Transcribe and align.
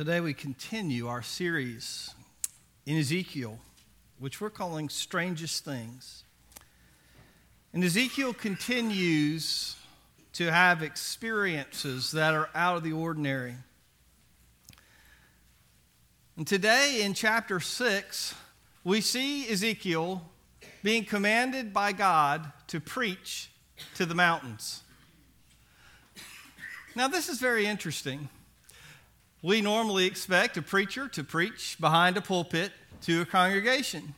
Today 0.00 0.20
we 0.20 0.32
continue 0.32 1.08
our 1.08 1.20
series 1.20 2.14
in 2.86 2.96
Ezekiel, 2.96 3.58
which 4.18 4.40
we're 4.40 4.48
calling 4.48 4.88
Strangest 4.88 5.62
Things. 5.62 6.24
And 7.74 7.84
Ezekiel 7.84 8.32
continues 8.32 9.76
to 10.32 10.50
have 10.50 10.82
experiences 10.82 12.12
that 12.12 12.32
are 12.32 12.48
out 12.54 12.78
of 12.78 12.82
the 12.82 12.94
ordinary. 12.94 13.56
And 16.34 16.46
today 16.46 17.02
in 17.02 17.12
chapter 17.12 17.60
6, 17.60 18.34
we 18.84 19.02
see 19.02 19.50
Ezekiel 19.50 20.22
being 20.82 21.04
commanded 21.04 21.74
by 21.74 21.92
God 21.92 22.50
to 22.68 22.80
preach 22.80 23.50
to 23.96 24.06
the 24.06 24.14
mountains. 24.14 24.82
Now, 26.96 27.06
this 27.06 27.28
is 27.28 27.38
very 27.38 27.66
interesting. 27.66 28.30
We 29.42 29.62
normally 29.62 30.04
expect 30.04 30.58
a 30.58 30.62
preacher 30.62 31.08
to 31.08 31.24
preach 31.24 31.78
behind 31.80 32.18
a 32.18 32.20
pulpit 32.20 32.72
to 33.02 33.22
a 33.22 33.24
congregation. 33.24 34.14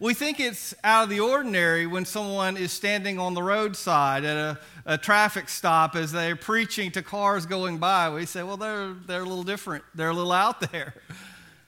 We 0.00 0.14
think 0.14 0.40
it's 0.40 0.74
out 0.82 1.04
of 1.04 1.10
the 1.10 1.20
ordinary 1.20 1.86
when 1.86 2.06
someone 2.06 2.56
is 2.56 2.72
standing 2.72 3.18
on 3.18 3.34
the 3.34 3.42
roadside 3.42 4.24
at 4.24 4.36
a, 4.36 4.60
a, 4.86 4.98
traffic 4.98 5.48
stop 5.48 5.94
as 5.94 6.12
they're 6.12 6.34
preaching 6.34 6.90
to 6.92 7.02
cars 7.02 7.46
going 7.46 7.78
by. 7.78 8.08
We 8.08 8.26
say, 8.26 8.42
well, 8.42 8.56
they're, 8.56 8.94
they're 9.06 9.20
a 9.20 9.24
little 9.28 9.44
different, 9.44 9.84
they're 9.94 10.08
a 10.08 10.14
little 10.14 10.32
out 10.32 10.72
there. 10.72 10.94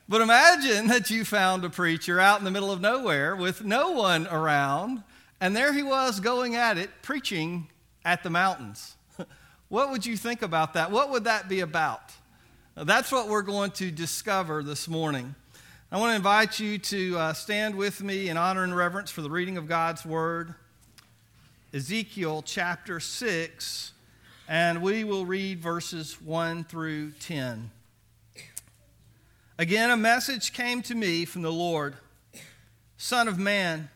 But 0.08 0.20
imagine 0.20 0.86
that 0.86 1.10
you 1.10 1.24
found 1.24 1.64
a 1.64 1.68
preacher 1.68 2.20
out 2.20 2.38
in 2.38 2.44
the 2.44 2.50
middle 2.52 2.70
of 2.70 2.80
nowhere 2.80 3.34
with 3.34 3.64
no 3.64 3.90
one 3.90 4.28
around, 4.28 5.02
and 5.40 5.56
there 5.56 5.72
he 5.72 5.82
was 5.82 6.20
going 6.20 6.54
at 6.54 6.78
it, 6.78 6.90
preaching 7.02 7.66
at 8.04 8.22
the 8.22 8.30
mountains. 8.30 8.94
what 9.68 9.90
would 9.90 10.06
you 10.06 10.16
think 10.16 10.42
about 10.42 10.74
that? 10.74 10.92
What 10.92 11.10
would 11.10 11.24
that 11.24 11.48
be 11.48 11.58
about? 11.58 12.12
That's 12.84 13.10
what 13.10 13.28
we're 13.28 13.40
going 13.40 13.70
to 13.70 13.90
discover 13.90 14.62
this 14.62 14.86
morning. 14.86 15.34
I 15.90 15.98
want 15.98 16.10
to 16.10 16.16
invite 16.16 16.60
you 16.60 16.76
to 16.76 17.18
uh, 17.18 17.32
stand 17.32 17.74
with 17.74 18.02
me 18.02 18.28
in 18.28 18.36
honor 18.36 18.64
and 18.64 18.76
reverence 18.76 19.10
for 19.10 19.22
the 19.22 19.30
reading 19.30 19.56
of 19.56 19.66
God's 19.66 20.04
Word, 20.04 20.54
Ezekiel 21.72 22.42
chapter 22.44 23.00
6, 23.00 23.92
and 24.46 24.82
we 24.82 25.04
will 25.04 25.24
read 25.24 25.58
verses 25.58 26.20
1 26.20 26.64
through 26.64 27.12
10. 27.12 27.70
Again, 29.56 29.90
a 29.90 29.96
message 29.96 30.52
came 30.52 30.82
to 30.82 30.94
me 30.94 31.24
from 31.24 31.40
the 31.40 31.52
Lord 31.52 31.94
Son 32.98 33.26
of 33.26 33.38
man, 33.38 33.88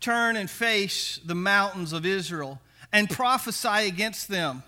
turn 0.00 0.34
and 0.34 0.48
face 0.48 1.20
the 1.26 1.34
mountains 1.34 1.92
of 1.92 2.06
Israel 2.06 2.58
and 2.90 3.10
prophesy 3.10 3.86
against 3.86 4.28
them 4.28 4.62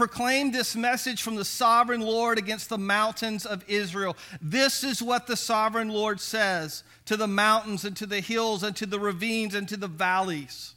Proclaim 0.00 0.50
this 0.50 0.74
message 0.74 1.20
from 1.20 1.34
the 1.34 1.44
sovereign 1.44 2.00
Lord 2.00 2.38
against 2.38 2.70
the 2.70 2.78
mountains 2.78 3.44
of 3.44 3.62
Israel. 3.68 4.16
This 4.40 4.82
is 4.82 5.02
what 5.02 5.26
the 5.26 5.36
sovereign 5.36 5.90
Lord 5.90 6.22
says 6.22 6.84
to 7.04 7.18
the 7.18 7.26
mountains 7.26 7.84
and 7.84 7.94
to 7.98 8.06
the 8.06 8.20
hills 8.20 8.62
and 8.62 8.74
to 8.76 8.86
the 8.86 8.98
ravines 8.98 9.54
and 9.54 9.68
to 9.68 9.76
the 9.76 9.88
valleys. 9.88 10.72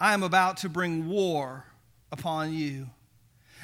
I 0.00 0.14
am 0.14 0.22
about 0.22 0.58
to 0.58 0.68
bring 0.68 1.08
war 1.08 1.64
upon 2.12 2.54
you, 2.54 2.90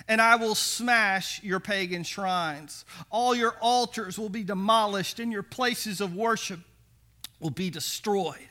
and 0.09 0.21
I 0.21 0.35
will 0.35 0.57
smash 0.57 1.41
your 1.45 1.61
pagan 1.61 2.03
shrines. 2.03 2.85
All 3.11 3.33
your 3.33 3.55
altars 3.61 4.19
will 4.19 4.29
be 4.29 4.43
demolished, 4.43 5.21
and 5.21 5.31
your 5.31 5.45
places 5.45 6.01
of 6.01 6.17
worship 6.17 6.59
will 7.39 7.51
be 7.51 7.71
destroyed. 7.71 8.49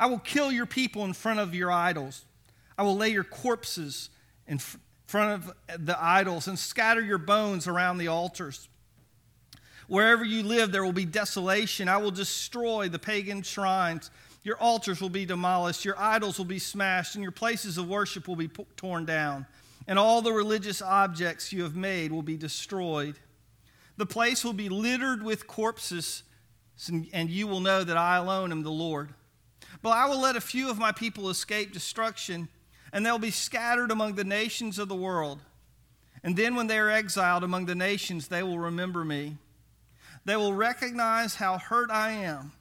I 0.00 0.06
will 0.06 0.18
kill 0.18 0.50
your 0.50 0.64
people 0.64 1.04
in 1.04 1.12
front 1.12 1.40
of 1.40 1.54
your 1.54 1.70
idols. 1.70 2.24
I 2.78 2.84
will 2.84 2.96
lay 2.96 3.10
your 3.10 3.22
corpses 3.22 4.08
in 4.48 4.58
front 5.06 5.44
of 5.44 5.86
the 5.86 6.02
idols 6.02 6.48
and 6.48 6.58
scatter 6.58 7.00
your 7.00 7.18
bones 7.18 7.68
around 7.68 7.98
the 7.98 8.08
altars. 8.08 8.68
Wherever 9.86 10.24
you 10.24 10.42
live, 10.42 10.72
there 10.72 10.84
will 10.84 10.92
be 10.92 11.04
desolation. 11.04 11.88
I 11.88 11.98
will 11.98 12.10
destroy 12.10 12.88
the 12.88 12.98
pagan 12.98 13.42
shrines. 13.42 14.10
Your 14.42 14.56
altars 14.58 15.00
will 15.00 15.10
be 15.10 15.26
demolished, 15.26 15.84
your 15.84 15.98
idols 15.98 16.38
will 16.38 16.46
be 16.46 16.58
smashed, 16.58 17.14
and 17.14 17.22
your 17.22 17.32
places 17.32 17.76
of 17.76 17.88
worship 17.88 18.26
will 18.26 18.36
be 18.36 18.48
torn 18.76 19.04
down. 19.04 19.46
And 19.86 19.98
all 19.98 20.22
the 20.22 20.32
religious 20.32 20.80
objects 20.80 21.52
you 21.52 21.62
have 21.64 21.76
made 21.76 22.12
will 22.12 22.22
be 22.22 22.36
destroyed. 22.36 23.16
The 23.96 24.06
place 24.06 24.44
will 24.44 24.52
be 24.54 24.68
littered 24.68 25.22
with 25.22 25.46
corpses, 25.46 26.22
and 27.12 27.28
you 27.28 27.46
will 27.46 27.60
know 27.60 27.84
that 27.84 27.96
I 27.96 28.16
alone 28.16 28.52
am 28.52 28.62
the 28.62 28.70
Lord. 28.70 29.12
But 29.82 29.90
I 29.90 30.06
will 30.06 30.20
let 30.20 30.36
a 30.36 30.40
few 30.40 30.70
of 30.70 30.78
my 30.78 30.92
people 30.92 31.28
escape 31.28 31.72
destruction 31.72 32.48
and 32.92 33.04
they'll 33.04 33.18
be 33.18 33.30
scattered 33.30 33.90
among 33.90 34.14
the 34.14 34.24
nations 34.24 34.78
of 34.78 34.88
the 34.88 34.94
world. 34.94 35.40
And 36.22 36.36
then, 36.36 36.54
when 36.56 36.66
they 36.66 36.78
are 36.78 36.90
exiled 36.90 37.44
among 37.44 37.66
the 37.66 37.74
nations, 37.74 38.28
they 38.28 38.42
will 38.42 38.58
remember 38.58 39.04
me. 39.04 39.36
They 40.24 40.36
will 40.36 40.52
recognize 40.52 41.36
how 41.36 41.58
hurt 41.58 41.90
I 41.90 42.10
am 42.10 42.52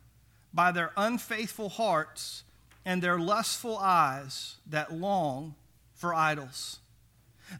by 0.53 0.71
their 0.71 0.91
unfaithful 0.95 1.69
hearts 1.69 2.43
and 2.85 3.01
their 3.01 3.19
lustful 3.19 3.77
eyes 3.77 4.55
that 4.67 4.93
long 4.93 5.55
for 5.93 6.13
idols. 6.13 6.79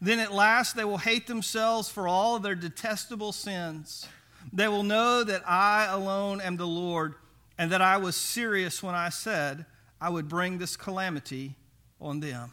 Then 0.01 0.19
at 0.19 0.31
last 0.31 0.75
they 0.75 0.85
will 0.85 0.97
hate 0.97 1.28
themselves 1.28 1.89
for 1.89 2.07
all 2.07 2.35
of 2.35 2.44
their 2.44 2.55
detestable 2.55 3.31
sins. 3.31 4.07
They 4.53 4.67
will 4.67 4.84
know 4.84 5.23
that 5.23 5.44
I 5.47 5.85
alone 5.85 6.41
am 6.41 6.57
the 6.57 6.67
Lord 6.67 7.16
and 7.57 7.72
that 7.72 7.81
I 7.81 7.97
was 7.97 8.16
serious 8.16 8.84
when 8.84 8.95
I 8.95 9.09
said 9.09 9.66
I 9.99 10.09
would 10.09 10.29
bring 10.29 10.57
this 10.57 10.78
calamity 10.78 11.55
on 12.00 12.19
them. 12.19 12.52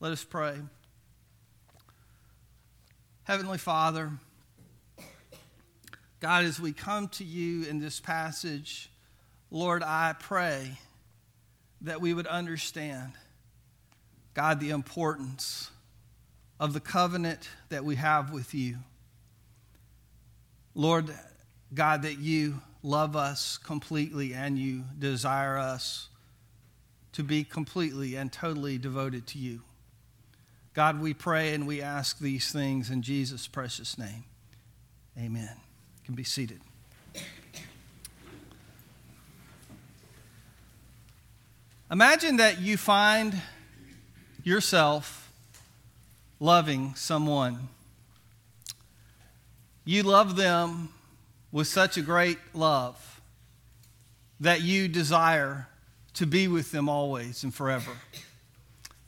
Let 0.00 0.12
us 0.12 0.24
pray. 0.24 0.56
Heavenly 3.24 3.58
Father, 3.58 4.12
God, 6.20 6.44
as 6.44 6.60
we 6.60 6.72
come 6.72 7.08
to 7.08 7.24
you 7.24 7.64
in 7.64 7.78
this 7.78 8.00
passage, 8.00 8.88
Lord, 9.50 9.82
I 9.82 10.14
pray 10.18 10.78
that 11.82 12.00
we 12.00 12.14
would 12.14 12.26
understand, 12.26 13.12
God, 14.34 14.60
the 14.60 14.70
importance 14.70 15.70
of 16.58 16.72
the 16.72 16.80
covenant 16.80 17.48
that 17.68 17.84
we 17.84 17.96
have 17.96 18.32
with 18.32 18.54
you. 18.54 18.78
Lord, 20.74 21.12
God, 21.74 22.02
that 22.02 22.18
you 22.18 22.60
love 22.82 23.16
us 23.16 23.58
completely 23.58 24.34
and 24.34 24.58
you 24.58 24.84
desire 24.98 25.58
us 25.58 26.08
to 27.16 27.22
be 27.22 27.42
completely 27.42 28.14
and 28.14 28.30
totally 28.30 28.76
devoted 28.76 29.26
to 29.26 29.38
you. 29.38 29.62
God, 30.74 31.00
we 31.00 31.14
pray 31.14 31.54
and 31.54 31.66
we 31.66 31.80
ask 31.80 32.18
these 32.18 32.52
things 32.52 32.90
in 32.90 33.00
Jesus' 33.00 33.46
precious 33.46 33.96
name. 33.96 34.24
Amen. 35.18 35.48
You 35.54 36.04
can 36.04 36.14
be 36.14 36.24
seated. 36.24 36.60
Imagine 41.90 42.36
that 42.36 42.60
you 42.60 42.76
find 42.76 43.34
yourself 44.44 45.32
loving 46.38 46.94
someone. 46.96 47.68
You 49.86 50.02
love 50.02 50.36
them 50.36 50.90
with 51.50 51.66
such 51.66 51.96
a 51.96 52.02
great 52.02 52.36
love 52.52 53.22
that 54.38 54.60
you 54.60 54.86
desire 54.86 55.68
to 56.16 56.26
be 56.26 56.48
with 56.48 56.72
them 56.72 56.88
always 56.88 57.44
and 57.44 57.54
forever. 57.54 57.92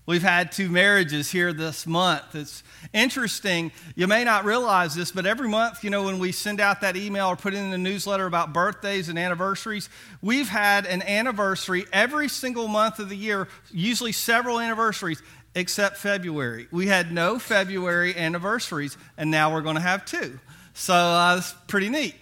We've 0.09 0.23
had 0.23 0.53
two 0.53 0.71
marriages 0.71 1.31
here 1.31 1.53
this 1.53 1.87
month. 1.87 2.35
It's 2.35 2.63
interesting. 2.95 3.73
You 3.95 4.07
may 4.07 4.25
not 4.25 4.47
realize 4.47 4.95
this, 4.95 5.13
but 5.13 5.27
every 5.27 5.51
month, 5.51 5.85
you 5.85 5.91
know, 5.91 6.05
when 6.05 6.19
we 6.19 6.33
send 6.33 6.61
out 6.61 6.81
that 6.81 6.97
email 6.97 7.27
or 7.27 7.37
put 7.37 7.53
in 7.53 7.71
the 7.71 7.77
newsletter 7.77 8.25
about 8.25 8.55
birthdays 8.55 9.11
and 9.11 9.19
anniversaries, 9.19 9.91
we've 10.23 10.49
had 10.49 10.87
an 10.87 11.03
anniversary 11.03 11.85
every 11.93 12.29
single 12.29 12.69
month 12.69 13.01
of 13.01 13.11
the 13.11 13.17
year, 13.19 13.49
usually 13.71 14.13
several 14.13 14.59
anniversaries, 14.59 15.23
except 15.55 15.99
February. 15.99 16.69
We 16.71 16.87
had 16.87 17.13
no 17.13 17.39
February 17.39 18.17
anniversaries, 18.17 18.97
and 19.19 19.31
now 19.31 19.53
we're 19.53 19.61
going 19.61 19.77
to 19.77 19.83
have 19.83 20.07
two. 20.07 20.41
So 20.73 20.95
uh, 20.95 21.35
that's 21.35 21.53
pretty 21.67 21.91
neat. 21.91 22.15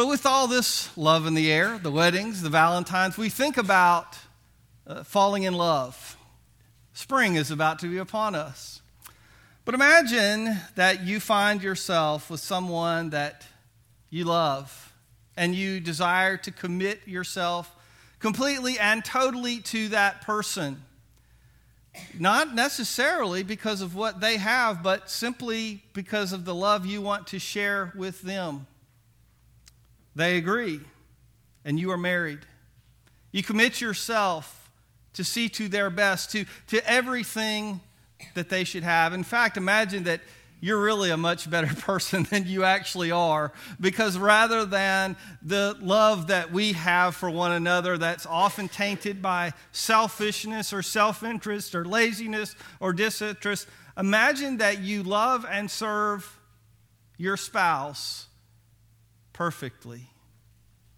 But 0.00 0.08
with 0.08 0.24
all 0.24 0.46
this 0.46 0.96
love 0.96 1.26
in 1.26 1.34
the 1.34 1.52
air, 1.52 1.76
the 1.76 1.90
weddings, 1.90 2.40
the 2.40 2.48
Valentines, 2.48 3.18
we 3.18 3.28
think 3.28 3.58
about 3.58 4.16
uh, 4.86 5.04
falling 5.04 5.42
in 5.42 5.52
love. 5.52 6.16
Spring 6.94 7.34
is 7.34 7.50
about 7.50 7.80
to 7.80 7.86
be 7.86 7.98
upon 7.98 8.34
us. 8.34 8.80
But 9.66 9.74
imagine 9.74 10.56
that 10.74 11.02
you 11.02 11.20
find 11.20 11.62
yourself 11.62 12.30
with 12.30 12.40
someone 12.40 13.10
that 13.10 13.46
you 14.08 14.24
love 14.24 14.94
and 15.36 15.54
you 15.54 15.80
desire 15.80 16.38
to 16.38 16.50
commit 16.50 17.06
yourself 17.06 17.70
completely 18.20 18.78
and 18.78 19.04
totally 19.04 19.58
to 19.58 19.88
that 19.88 20.22
person. 20.22 20.82
Not 22.18 22.54
necessarily 22.54 23.42
because 23.42 23.82
of 23.82 23.94
what 23.94 24.22
they 24.22 24.38
have, 24.38 24.82
but 24.82 25.10
simply 25.10 25.82
because 25.92 26.32
of 26.32 26.46
the 26.46 26.54
love 26.54 26.86
you 26.86 27.02
want 27.02 27.26
to 27.26 27.38
share 27.38 27.92
with 27.94 28.22
them. 28.22 28.66
They 30.14 30.36
agree, 30.36 30.80
and 31.64 31.78
you 31.78 31.90
are 31.90 31.98
married. 31.98 32.40
You 33.32 33.42
commit 33.42 33.80
yourself 33.80 34.70
to 35.14 35.24
see 35.24 35.48
to 35.50 35.68
their 35.68 35.90
best, 35.90 36.32
to, 36.32 36.44
to 36.68 36.90
everything 36.90 37.80
that 38.34 38.48
they 38.48 38.64
should 38.64 38.82
have. 38.82 39.12
In 39.12 39.24
fact, 39.24 39.56
imagine 39.56 40.04
that 40.04 40.20
you're 40.60 40.82
really 40.82 41.10
a 41.10 41.16
much 41.16 41.48
better 41.48 41.74
person 41.80 42.24
than 42.24 42.46
you 42.46 42.64
actually 42.64 43.10
are. 43.10 43.52
Because 43.80 44.18
rather 44.18 44.64
than 44.64 45.16
the 45.42 45.76
love 45.80 46.28
that 46.28 46.52
we 46.52 46.72
have 46.72 47.16
for 47.16 47.30
one 47.30 47.52
another, 47.52 47.96
that's 47.96 48.26
often 48.26 48.68
tainted 48.68 49.22
by 49.22 49.52
selfishness 49.72 50.72
or 50.72 50.82
self 50.82 51.22
interest 51.22 51.74
or 51.74 51.84
laziness 51.84 52.54
or 52.78 52.92
disinterest, 52.92 53.66
imagine 53.96 54.58
that 54.58 54.80
you 54.80 55.02
love 55.02 55.46
and 55.48 55.70
serve 55.70 56.38
your 57.16 57.36
spouse 57.36 58.26
perfectly. 59.32 60.10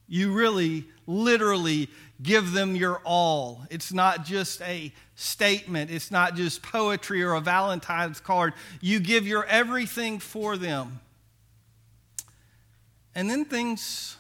You 0.09 0.33
really, 0.33 0.85
literally 1.07 1.89
give 2.23 2.53
them 2.53 2.77
your 2.77 3.01
all. 3.05 3.67
It's 3.71 3.93
not 3.93 4.25
just 4.25 4.61
a 4.63 4.93
statement, 5.15 5.91
it's 5.91 6.11
not 6.11 6.37
just 6.37 6.63
poetry 6.63 7.23
or 7.23 7.35
a 7.35 7.41
Valentine's 7.41 8.21
card. 8.21 8.55
You 8.81 9.01
give 9.01 9.27
your 9.27 9.45
everything 9.47 10.19
for 10.19 10.57
them. 10.57 11.01
And 13.15 13.29
then 13.29 13.45
things 13.45 14.17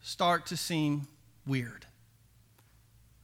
start 0.00 0.46
to 0.46 0.56
seem 0.56 1.06
weird. 1.46 1.86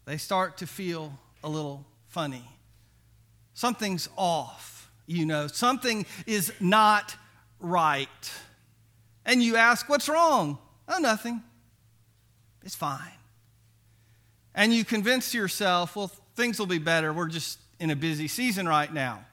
They 0.04 0.16
start 0.16 0.58
to 0.58 0.66
feel 0.66 1.18
a 1.42 1.48
little 1.48 1.84
funny. 2.06 2.48
Something's 3.54 4.08
off, 4.16 4.90
you 5.06 5.26
know, 5.26 5.48
something 5.48 6.06
is 6.26 6.52
not 6.60 7.16
right. 7.60 8.32
And 9.28 9.40
you 9.40 9.54
ask, 9.54 9.88
What's 9.88 10.08
wrong? 10.08 10.58
Oh, 10.88 10.98
nothing. 10.98 11.44
It's 12.64 12.74
fine 12.74 13.12
and 14.58 14.74
you 14.74 14.84
convince 14.84 15.34
yourself, 15.34 15.94
well, 15.94 16.10
things 16.34 16.58
will 16.58 16.66
be 16.66 16.78
better. 16.78 17.12
We're 17.12 17.28
just 17.28 17.60
in 17.78 17.90
a 17.90 17.96
busy 17.96 18.26
season 18.26 18.68
right 18.68 18.92
now. 18.92 19.24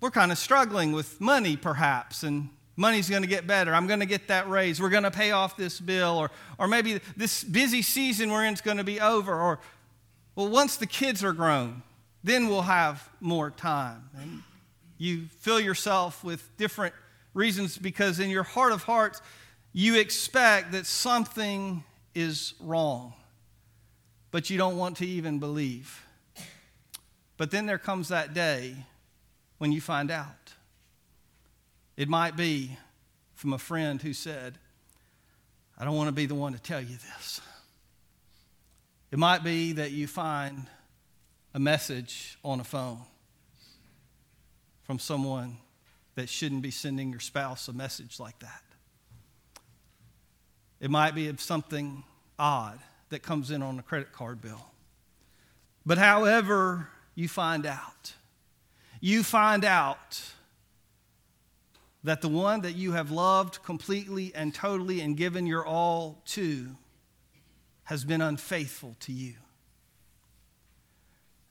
We're 0.00 0.10
kind 0.10 0.32
of 0.32 0.38
struggling 0.38 0.92
with 0.92 1.20
money, 1.20 1.54
perhaps, 1.54 2.22
and 2.22 2.48
money's 2.76 3.10
going 3.10 3.24
to 3.24 3.28
get 3.28 3.46
better. 3.46 3.74
I'm 3.74 3.86
going 3.86 4.00
to 4.00 4.06
get 4.06 4.28
that 4.28 4.48
raise. 4.48 4.80
We're 4.80 4.88
going 4.88 5.02
to 5.02 5.10
pay 5.10 5.32
off 5.32 5.58
this 5.58 5.80
bill, 5.80 6.16
or, 6.16 6.30
or 6.58 6.66
maybe 6.66 6.98
this 7.14 7.44
busy 7.44 7.82
season 7.82 8.30
we're 8.32 8.46
in 8.46 8.54
is 8.54 8.62
going 8.62 8.78
to 8.78 8.84
be 8.84 9.00
over. 9.00 9.38
Or, 9.38 9.60
well, 10.34 10.48
once 10.48 10.78
the 10.78 10.86
kids 10.86 11.22
are 11.22 11.34
grown, 11.34 11.82
then 12.24 12.48
we'll 12.48 12.62
have 12.62 13.06
more 13.20 13.50
time. 13.50 14.08
And 14.18 14.42
you 14.96 15.26
fill 15.40 15.60
yourself 15.60 16.24
with 16.24 16.56
different 16.56 16.94
reasons 17.34 17.78
because 17.78 18.20
in 18.20 18.30
your 18.30 18.42
heart 18.42 18.72
of 18.72 18.82
hearts, 18.84 19.20
you 19.72 19.96
expect 19.96 20.72
that 20.72 20.86
something 20.86 21.84
is 22.14 22.54
wrong 22.60 23.12
but 24.30 24.50
you 24.50 24.58
don't 24.58 24.76
want 24.76 24.96
to 24.98 25.06
even 25.06 25.38
believe. 25.38 26.04
But 27.36 27.50
then 27.50 27.66
there 27.66 27.78
comes 27.78 28.08
that 28.08 28.34
day 28.34 28.74
when 29.58 29.72
you 29.72 29.80
find 29.80 30.10
out. 30.10 30.54
It 31.96 32.08
might 32.08 32.36
be 32.36 32.76
from 33.34 33.52
a 33.52 33.58
friend 33.58 34.00
who 34.00 34.12
said, 34.12 34.58
I 35.78 35.84
don't 35.84 35.96
want 35.96 36.08
to 36.08 36.12
be 36.12 36.26
the 36.26 36.34
one 36.34 36.52
to 36.52 36.58
tell 36.58 36.80
you 36.80 36.96
this. 36.96 37.40
It 39.10 39.18
might 39.18 39.42
be 39.42 39.72
that 39.72 39.92
you 39.92 40.06
find 40.06 40.66
a 41.54 41.58
message 41.58 42.36
on 42.44 42.60
a 42.60 42.64
phone 42.64 43.00
from 44.82 44.98
someone 44.98 45.56
that 46.18 46.28
shouldn't 46.28 46.62
be 46.62 46.70
sending 46.72 47.12
your 47.12 47.20
spouse 47.20 47.68
a 47.68 47.72
message 47.72 48.18
like 48.18 48.36
that. 48.40 48.62
It 50.80 50.90
might 50.90 51.14
be 51.14 51.28
of 51.28 51.40
something 51.40 52.02
odd 52.36 52.80
that 53.10 53.22
comes 53.22 53.52
in 53.52 53.62
on 53.62 53.78
a 53.78 53.82
credit 53.82 54.10
card 54.10 54.40
bill. 54.40 54.66
But 55.86 55.96
however 55.96 56.88
you 57.14 57.28
find 57.28 57.64
out, 57.64 58.14
you 59.00 59.22
find 59.22 59.64
out 59.64 60.20
that 62.02 62.20
the 62.20 62.28
one 62.28 62.62
that 62.62 62.74
you 62.74 62.92
have 62.92 63.12
loved 63.12 63.62
completely 63.62 64.32
and 64.34 64.52
totally 64.52 65.00
and 65.00 65.16
given 65.16 65.46
your 65.46 65.64
all 65.64 66.20
to 66.26 66.76
has 67.84 68.04
been 68.04 68.20
unfaithful 68.20 68.96
to 69.00 69.12
you. 69.12 69.34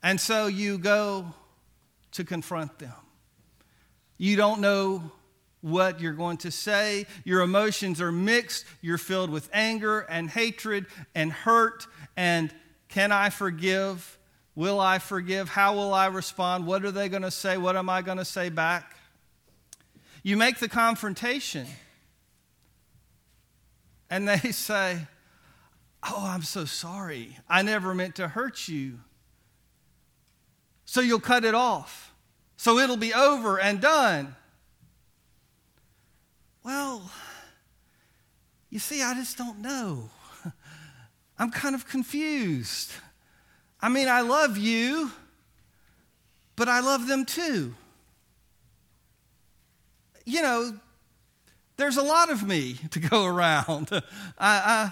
And 0.03 0.19
so 0.19 0.47
you 0.47 0.77
go 0.77 1.33
to 2.11 2.25
confront 2.25 2.79
them. 2.79 3.06
You 4.17 4.35
don't 4.35 4.61
know 4.61 5.11
what 5.61 5.99
you're 5.99 6.13
going 6.13 6.37
to 6.37 6.51
say. 6.51 7.05
Your 7.23 7.41
emotions 7.41 8.01
are 8.01 8.11
mixed. 8.11 8.65
You're 8.81 8.97
filled 8.97 9.29
with 9.29 9.49
anger 9.53 9.99
and 10.01 10.29
hatred 10.29 10.85
and 11.13 11.31
hurt. 11.31 11.87
And 12.15 12.53
can 12.89 13.11
I 13.11 13.29
forgive? 13.29 14.17
Will 14.55 14.79
I 14.79 14.99
forgive? 14.99 15.49
How 15.49 15.75
will 15.75 15.93
I 15.93 16.07
respond? 16.07 16.65
What 16.65 16.83
are 16.85 16.91
they 16.91 17.09
going 17.09 17.23
to 17.23 17.31
say? 17.31 17.57
What 17.57 17.75
am 17.75 17.89
I 17.89 18.01
going 18.01 18.17
to 18.17 18.25
say 18.25 18.49
back? 18.49 18.95
You 20.23 20.37
make 20.37 20.59
the 20.59 20.69
confrontation. 20.69 21.67
And 24.09 24.27
they 24.27 24.37
say, 24.51 25.07
Oh, 26.03 26.25
I'm 26.27 26.43
so 26.43 26.65
sorry. 26.65 27.37
I 27.49 27.63
never 27.63 27.93
meant 27.93 28.15
to 28.15 28.27
hurt 28.27 28.67
you. 28.67 28.99
So 30.85 31.01
you'll 31.01 31.19
cut 31.19 31.43
it 31.43 31.55
off. 31.55 32.13
So 32.57 32.80
it'll 32.80 32.98
be 32.98 33.13
over 33.13 33.59
and 33.59 33.80
done. 33.80 34.36
Well, 36.63 37.09
you 38.69 38.80
see, 38.80 39.01
I 39.01 39.13
just 39.13 39.38
don't 39.38 39.59
know. 39.59 40.09
I'm 41.39 41.51
kind 41.51 41.75
of 41.75 41.88
confused. 41.88 42.92
I 43.80 43.89
mean, 43.89 44.09
I 44.09 44.21
love 44.21 44.57
you, 44.57 45.12
but 46.56 46.68
I 46.68 46.80
love 46.80 47.07
them 47.07 47.25
too. 47.25 47.75
You 50.25 50.42
know, 50.42 50.77
there's 51.77 51.98
a 51.98 52.03
lot 52.03 52.30
of 52.30 52.45
me 52.45 52.74
to 52.92 53.00
go 53.00 53.25
around. 53.25 53.89
I, 54.39 54.92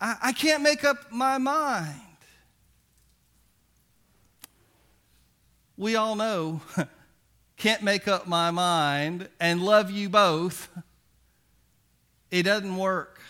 I, 0.00 0.16
I 0.22 0.32
can't 0.32 0.62
make 0.62 0.84
up 0.84 1.12
my 1.12 1.38
mind. 1.38 2.00
We 5.78 5.94
all 5.94 6.16
know 6.16 6.60
can't 7.56 7.84
make 7.84 8.08
up 8.08 8.26
my 8.26 8.50
mind 8.50 9.28
and 9.38 9.62
love 9.62 9.92
you 9.92 10.08
both, 10.08 10.68
it 12.32 12.42
doesn't 12.42 12.76
work. 12.76 13.20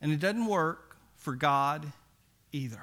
And 0.00 0.10
it 0.10 0.18
doesn't 0.18 0.46
work 0.46 0.96
for 1.16 1.36
God 1.36 1.92
either. 2.50 2.80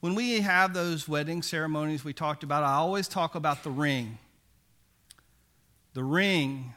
When 0.00 0.14
we 0.14 0.42
have 0.42 0.74
those 0.74 1.08
wedding 1.08 1.42
ceremonies 1.42 2.04
we 2.04 2.12
talked 2.12 2.44
about, 2.44 2.62
I 2.62 2.74
always 2.74 3.08
talk 3.08 3.34
about 3.34 3.64
the 3.64 3.70
ring. 3.70 4.18
The 5.94 6.04
ring, 6.04 6.74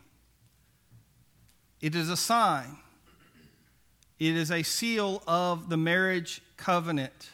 it 1.82 1.94
is 1.94 2.10
a 2.10 2.18
sign, 2.18 2.78
it 4.18 4.36
is 4.36 4.50
a 4.50 4.64
seal 4.64 5.22
of 5.28 5.70
the 5.70 5.78
marriage 5.78 6.42
covenant 6.56 7.30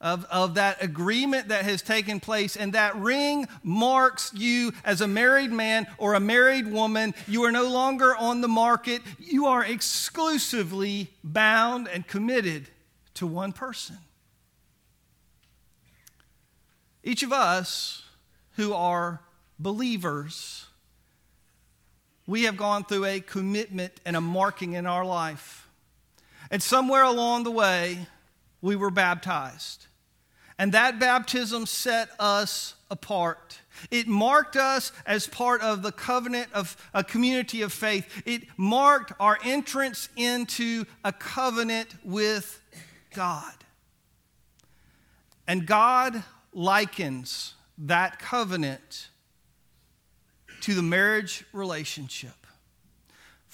of, 0.00 0.24
of 0.26 0.54
that 0.54 0.82
agreement 0.82 1.48
that 1.48 1.64
has 1.64 1.82
taken 1.82 2.20
place, 2.20 2.56
and 2.56 2.72
that 2.74 2.94
ring 2.96 3.48
marks 3.62 4.32
you 4.34 4.72
as 4.84 5.00
a 5.00 5.08
married 5.08 5.52
man 5.52 5.86
or 5.98 6.14
a 6.14 6.20
married 6.20 6.70
woman. 6.70 7.14
You 7.26 7.44
are 7.44 7.52
no 7.52 7.68
longer 7.68 8.14
on 8.14 8.40
the 8.40 8.48
market, 8.48 9.02
you 9.18 9.46
are 9.46 9.64
exclusively 9.64 11.08
bound 11.24 11.88
and 11.88 12.06
committed 12.06 12.68
to 13.14 13.26
one 13.26 13.52
person. 13.52 13.98
Each 17.02 17.22
of 17.22 17.32
us 17.32 18.02
who 18.56 18.74
are 18.74 19.20
believers, 19.58 20.66
we 22.26 22.44
have 22.44 22.56
gone 22.56 22.84
through 22.84 23.04
a 23.04 23.20
commitment 23.20 23.92
and 24.04 24.16
a 24.16 24.20
marking 24.20 24.72
in 24.72 24.86
our 24.86 25.04
life. 25.04 25.68
And 26.50 26.62
somewhere 26.62 27.04
along 27.04 27.44
the 27.44 27.50
way, 27.50 28.06
we 28.66 28.74
were 28.74 28.90
baptized. 28.90 29.86
And 30.58 30.72
that 30.72 30.98
baptism 30.98 31.66
set 31.66 32.08
us 32.18 32.74
apart. 32.90 33.60
It 33.90 34.08
marked 34.08 34.56
us 34.56 34.90
as 35.06 35.28
part 35.28 35.60
of 35.60 35.82
the 35.82 35.92
covenant 35.92 36.48
of 36.52 36.76
a 36.92 37.04
community 37.04 37.62
of 37.62 37.72
faith. 37.72 38.22
It 38.26 38.42
marked 38.56 39.12
our 39.20 39.38
entrance 39.44 40.08
into 40.16 40.84
a 41.04 41.12
covenant 41.12 41.94
with 42.04 42.60
God. 43.14 43.52
And 45.46 45.64
God 45.64 46.24
likens 46.52 47.54
that 47.78 48.18
covenant 48.18 49.10
to 50.62 50.74
the 50.74 50.82
marriage 50.82 51.44
relationship. 51.52 52.45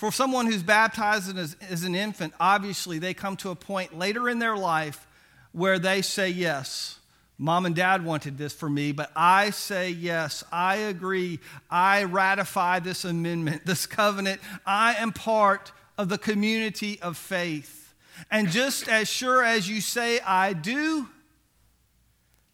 For 0.03 0.11
someone 0.11 0.47
who's 0.47 0.65
baptized 0.65 1.39
as, 1.39 1.55
as 1.71 1.85
an 1.85 1.95
infant, 1.95 2.35
obviously 2.41 2.99
they 2.99 3.15
come 3.15 3.37
to 3.37 3.51
a 3.51 3.55
point 3.55 3.97
later 3.97 4.29
in 4.29 4.41
their 4.41 4.57
life 4.57 5.07
where 5.53 5.79
they 5.79 6.03
say 6.03 6.29
yes. 6.29 6.99
Mom 7.39 7.67
and 7.67 7.77
dad 7.77 8.05
wanted 8.05 8.37
this 8.37 8.53
for 8.53 8.69
me, 8.69 8.91
but 8.91 9.13
I 9.15 9.51
say 9.51 9.91
yes. 9.91 10.43
I 10.51 10.75
agree. 10.75 11.39
I 11.71 12.03
ratify 12.03 12.81
this 12.81 13.05
amendment, 13.05 13.63
this 13.65 13.87
covenant. 13.87 14.41
I 14.67 14.95
am 14.95 15.13
part 15.13 15.71
of 15.97 16.09
the 16.09 16.19
community 16.19 17.01
of 17.01 17.17
faith. 17.17 17.95
And 18.29 18.51
just 18.51 18.89
as 18.89 19.09
sure 19.09 19.45
as 19.45 19.69
you 19.69 19.81
say, 19.81 20.19
I 20.19 20.53
do, 20.53 21.09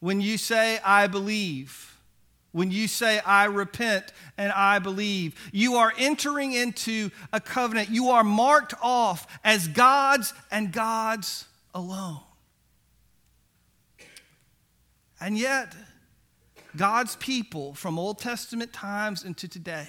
when 0.01 0.21
you 0.21 0.37
say, 0.37 0.81
I 0.85 1.07
believe. 1.07 1.88
When 2.53 2.71
you 2.71 2.89
say, 2.89 3.21
I 3.21 3.45
repent 3.45 4.13
and 4.37 4.51
I 4.53 4.79
believe, 4.79 5.35
you 5.53 5.77
are 5.77 5.93
entering 5.99 6.53
into 6.53 7.11
a 7.33 7.41
covenant. 7.41 7.91
You 7.91 8.09
are 8.11 8.25
marked 8.25 8.75
off 8.83 9.27
as 9.45 9.69
God's 9.69 10.33
and 10.51 10.73
God's 10.73 11.45
alone. 11.75 12.21
And 15.21 15.37
yet, 15.37 15.75
God's 16.77 17.17
people 17.17 17.75
from 17.75 17.99
Old 17.99 18.19
Testament 18.19 18.73
times 18.73 19.25
into 19.25 19.49
today 19.49 19.89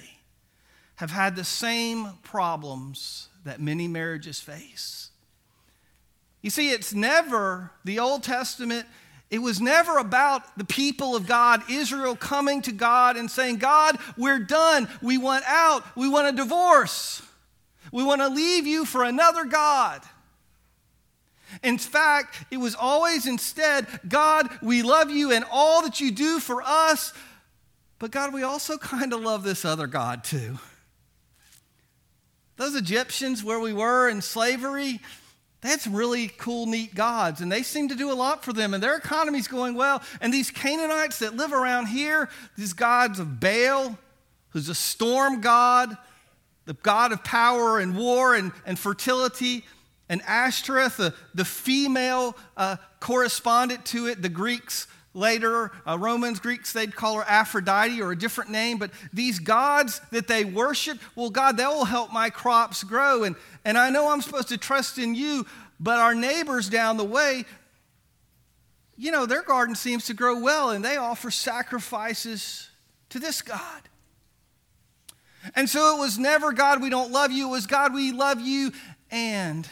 have 0.96 1.10
had 1.10 1.36
the 1.36 1.44
same 1.44 2.18
problems 2.22 3.28
that 3.44 3.60
many 3.60 3.88
marriages 3.88 4.40
face. 4.40 5.10
You 6.42 6.50
see, 6.50 6.70
it's 6.70 6.92
never, 6.92 7.70
the 7.84 7.98
Old 7.98 8.22
Testament, 8.22 8.86
it 9.30 9.38
was 9.38 9.60
never 9.60 9.98
about 9.98 10.58
the 10.58 10.64
people 10.64 11.14
of 11.14 11.26
God, 11.26 11.62
Israel 11.70 12.16
coming 12.16 12.62
to 12.62 12.72
God 12.72 13.16
and 13.16 13.30
saying, 13.30 13.58
God, 13.58 13.96
we're 14.16 14.40
done. 14.40 14.88
We 15.00 15.18
want 15.18 15.44
out. 15.46 15.84
We 15.96 16.08
want 16.08 16.28
a 16.28 16.32
divorce. 16.32 17.22
We 17.92 18.02
want 18.02 18.20
to 18.20 18.28
leave 18.28 18.66
you 18.66 18.84
for 18.84 19.04
another 19.04 19.44
God. 19.44 20.02
In 21.62 21.78
fact, 21.78 22.44
it 22.50 22.58
was 22.58 22.74
always 22.74 23.26
instead, 23.26 23.86
God, 24.08 24.48
we 24.62 24.82
love 24.82 25.10
you 25.10 25.32
and 25.32 25.44
all 25.50 25.82
that 25.82 26.00
you 26.00 26.10
do 26.10 26.38
for 26.38 26.62
us, 26.62 27.12
but 27.98 28.10
God, 28.10 28.32
we 28.32 28.42
also 28.42 28.78
kind 28.78 29.12
of 29.12 29.20
love 29.20 29.42
this 29.42 29.64
other 29.64 29.86
God 29.86 30.24
too. 30.24 30.58
Those 32.56 32.74
Egyptians 32.74 33.42
where 33.42 33.58
we 33.58 33.72
were 33.72 34.08
in 34.08 34.22
slavery, 34.22 35.00
they 35.60 35.68
had 35.68 35.80
some 35.80 35.94
really 35.94 36.28
cool, 36.28 36.66
neat 36.66 36.94
gods, 36.94 37.40
and 37.40 37.52
they 37.52 37.62
seem 37.62 37.88
to 37.88 37.94
do 37.94 38.10
a 38.10 38.14
lot 38.14 38.44
for 38.44 38.52
them, 38.52 38.72
and 38.72 38.82
their 38.82 38.96
economy's 38.96 39.48
going 39.48 39.74
well. 39.74 40.02
And 40.20 40.32
these 40.32 40.50
Canaanites 40.50 41.18
that 41.18 41.36
live 41.36 41.52
around 41.52 41.86
here, 41.86 42.30
these 42.56 42.72
gods 42.72 43.18
of 43.18 43.40
Baal, 43.40 43.98
who's 44.50 44.68
a 44.70 44.74
storm 44.74 45.40
god, 45.40 45.96
the 46.64 46.74
god 46.74 47.12
of 47.12 47.22
power 47.24 47.78
and 47.78 47.96
war 47.96 48.34
and, 48.34 48.52
and 48.64 48.78
fertility, 48.78 49.64
and 50.08 50.22
Ashtoreth, 50.26 50.96
the, 50.96 51.14
the 51.34 51.44
female 51.44 52.36
uh, 52.56 52.76
correspondent 52.98 53.84
to 53.86 54.06
it, 54.08 54.22
the 54.22 54.28
Greeks 54.28 54.88
later, 55.14 55.72
uh, 55.86 55.98
Romans, 55.98 56.40
Greeks, 56.40 56.72
they'd 56.72 56.94
call 56.94 57.16
her 57.16 57.24
Aphrodite 57.24 58.00
or 58.00 58.12
a 58.12 58.18
different 58.18 58.50
name, 58.50 58.78
but 58.78 58.90
these 59.12 59.38
gods 59.38 60.00
that 60.12 60.28
they 60.28 60.44
worship, 60.44 60.98
well, 61.16 61.30
God, 61.30 61.56
that 61.56 61.68
will 61.70 61.84
help 61.84 62.12
my 62.12 62.30
crops 62.30 62.84
grow. 62.84 63.24
And, 63.24 63.36
and 63.64 63.76
I 63.76 63.90
know 63.90 64.10
I'm 64.10 64.22
supposed 64.22 64.48
to 64.48 64.58
trust 64.58 64.98
in 64.98 65.14
you, 65.14 65.46
but 65.78 65.98
our 65.98 66.14
neighbors 66.14 66.68
down 66.68 66.96
the 66.96 67.04
way, 67.04 67.44
you 68.96 69.10
know, 69.10 69.26
their 69.26 69.42
garden 69.42 69.74
seems 69.74 70.06
to 70.06 70.14
grow 70.14 70.40
well, 70.40 70.70
and 70.70 70.84
they 70.84 70.96
offer 70.96 71.30
sacrifices 71.30 72.68
to 73.08 73.18
this 73.18 73.42
God. 73.42 73.82
And 75.54 75.68
so 75.68 75.96
it 75.96 76.00
was 76.00 76.18
never 76.18 76.52
God, 76.52 76.82
we 76.82 76.90
don't 76.90 77.10
love 77.10 77.32
you. 77.32 77.48
It 77.48 77.50
was 77.50 77.66
God, 77.66 77.94
we 77.94 78.12
love 78.12 78.40
you 78.40 78.72
and 79.10 79.66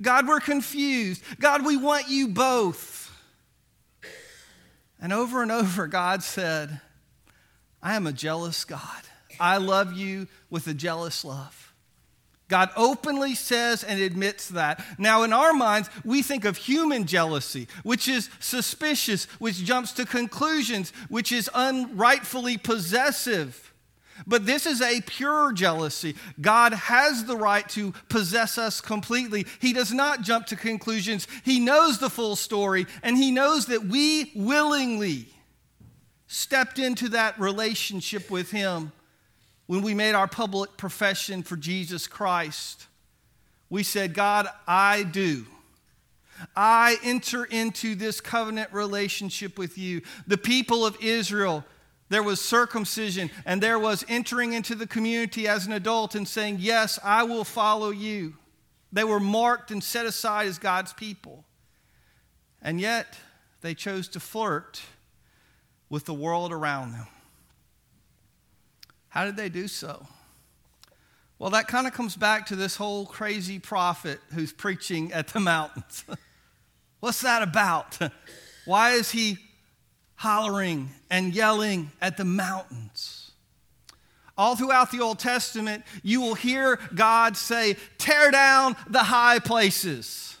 God, 0.00 0.26
we're 0.26 0.40
confused. 0.40 1.22
God, 1.40 1.64
we 1.64 1.76
want 1.76 2.08
you 2.08 2.28
both. 2.28 3.03
And 5.04 5.12
over 5.12 5.42
and 5.42 5.52
over, 5.52 5.86
God 5.86 6.22
said, 6.22 6.80
I 7.82 7.94
am 7.94 8.06
a 8.06 8.12
jealous 8.12 8.64
God. 8.64 9.02
I 9.38 9.58
love 9.58 9.92
you 9.92 10.28
with 10.48 10.66
a 10.66 10.72
jealous 10.72 11.26
love. 11.26 11.74
God 12.48 12.70
openly 12.74 13.34
says 13.34 13.84
and 13.84 14.00
admits 14.00 14.48
that. 14.48 14.82
Now, 14.96 15.22
in 15.24 15.34
our 15.34 15.52
minds, 15.52 15.90
we 16.06 16.22
think 16.22 16.46
of 16.46 16.56
human 16.56 17.04
jealousy, 17.04 17.68
which 17.82 18.08
is 18.08 18.30
suspicious, 18.40 19.26
which 19.38 19.62
jumps 19.62 19.92
to 19.92 20.06
conclusions, 20.06 20.90
which 21.10 21.32
is 21.32 21.50
unrightfully 21.52 22.56
possessive. 22.56 23.73
But 24.26 24.46
this 24.46 24.66
is 24.66 24.80
a 24.80 25.00
pure 25.00 25.52
jealousy. 25.52 26.14
God 26.40 26.72
has 26.72 27.24
the 27.24 27.36
right 27.36 27.68
to 27.70 27.92
possess 28.08 28.58
us 28.58 28.80
completely. 28.80 29.46
He 29.60 29.72
does 29.72 29.92
not 29.92 30.22
jump 30.22 30.46
to 30.46 30.56
conclusions. 30.56 31.26
He 31.44 31.60
knows 31.60 31.98
the 31.98 32.10
full 32.10 32.36
story, 32.36 32.86
and 33.02 33.16
He 33.16 33.30
knows 33.30 33.66
that 33.66 33.84
we 33.84 34.32
willingly 34.34 35.28
stepped 36.26 36.78
into 36.78 37.10
that 37.10 37.38
relationship 37.38 38.30
with 38.30 38.50
Him 38.50 38.92
when 39.66 39.82
we 39.82 39.94
made 39.94 40.14
our 40.14 40.28
public 40.28 40.76
profession 40.76 41.42
for 41.42 41.56
Jesus 41.56 42.06
Christ. 42.06 42.86
We 43.70 43.82
said, 43.82 44.14
God, 44.14 44.48
I 44.66 45.02
do. 45.02 45.46
I 46.54 46.96
enter 47.02 47.44
into 47.44 47.94
this 47.94 48.20
covenant 48.20 48.72
relationship 48.72 49.58
with 49.58 49.78
you. 49.78 50.02
The 50.26 50.38
people 50.38 50.84
of 50.84 50.96
Israel 51.00 51.64
there 52.08 52.22
was 52.22 52.40
circumcision, 52.40 53.30
and 53.46 53.62
there 53.62 53.78
was 53.78 54.04
entering 54.08 54.52
into 54.52 54.74
the 54.74 54.86
community 54.86 55.48
as 55.48 55.66
an 55.66 55.72
adult 55.72 56.14
and 56.14 56.28
saying, 56.28 56.58
Yes, 56.60 56.98
I 57.02 57.22
will 57.22 57.44
follow 57.44 57.90
you. 57.90 58.34
They 58.92 59.04
were 59.04 59.20
marked 59.20 59.70
and 59.70 59.82
set 59.82 60.06
aside 60.06 60.46
as 60.46 60.58
God's 60.58 60.92
people. 60.92 61.44
And 62.62 62.80
yet, 62.80 63.16
they 63.62 63.74
chose 63.74 64.08
to 64.08 64.20
flirt 64.20 64.82
with 65.88 66.04
the 66.04 66.14
world 66.14 66.52
around 66.52 66.92
them. 66.92 67.06
How 69.08 69.24
did 69.24 69.36
they 69.36 69.48
do 69.48 69.68
so? 69.68 70.06
Well, 71.38 71.50
that 71.50 71.68
kind 71.68 71.86
of 71.86 71.92
comes 71.92 72.16
back 72.16 72.46
to 72.46 72.56
this 72.56 72.76
whole 72.76 73.06
crazy 73.06 73.58
prophet 73.58 74.20
who's 74.32 74.52
preaching 74.52 75.12
at 75.12 75.28
the 75.28 75.40
mountains. 75.40 76.04
What's 77.00 77.20
that 77.22 77.42
about? 77.42 77.98
Why 78.64 78.92
is 78.92 79.10
he 79.10 79.38
hollering 80.16 80.90
and 81.10 81.34
yelling 81.34 81.90
at 82.00 82.16
the 82.16 82.24
mountains. 82.24 83.32
All 84.36 84.56
throughout 84.56 84.90
the 84.90 85.00
Old 85.00 85.18
Testament, 85.18 85.84
you 86.02 86.20
will 86.20 86.34
hear 86.34 86.80
God 86.94 87.36
say, 87.36 87.76
Tear 87.98 88.30
down 88.30 88.76
the 88.88 89.04
high 89.04 89.38
places. 89.38 90.36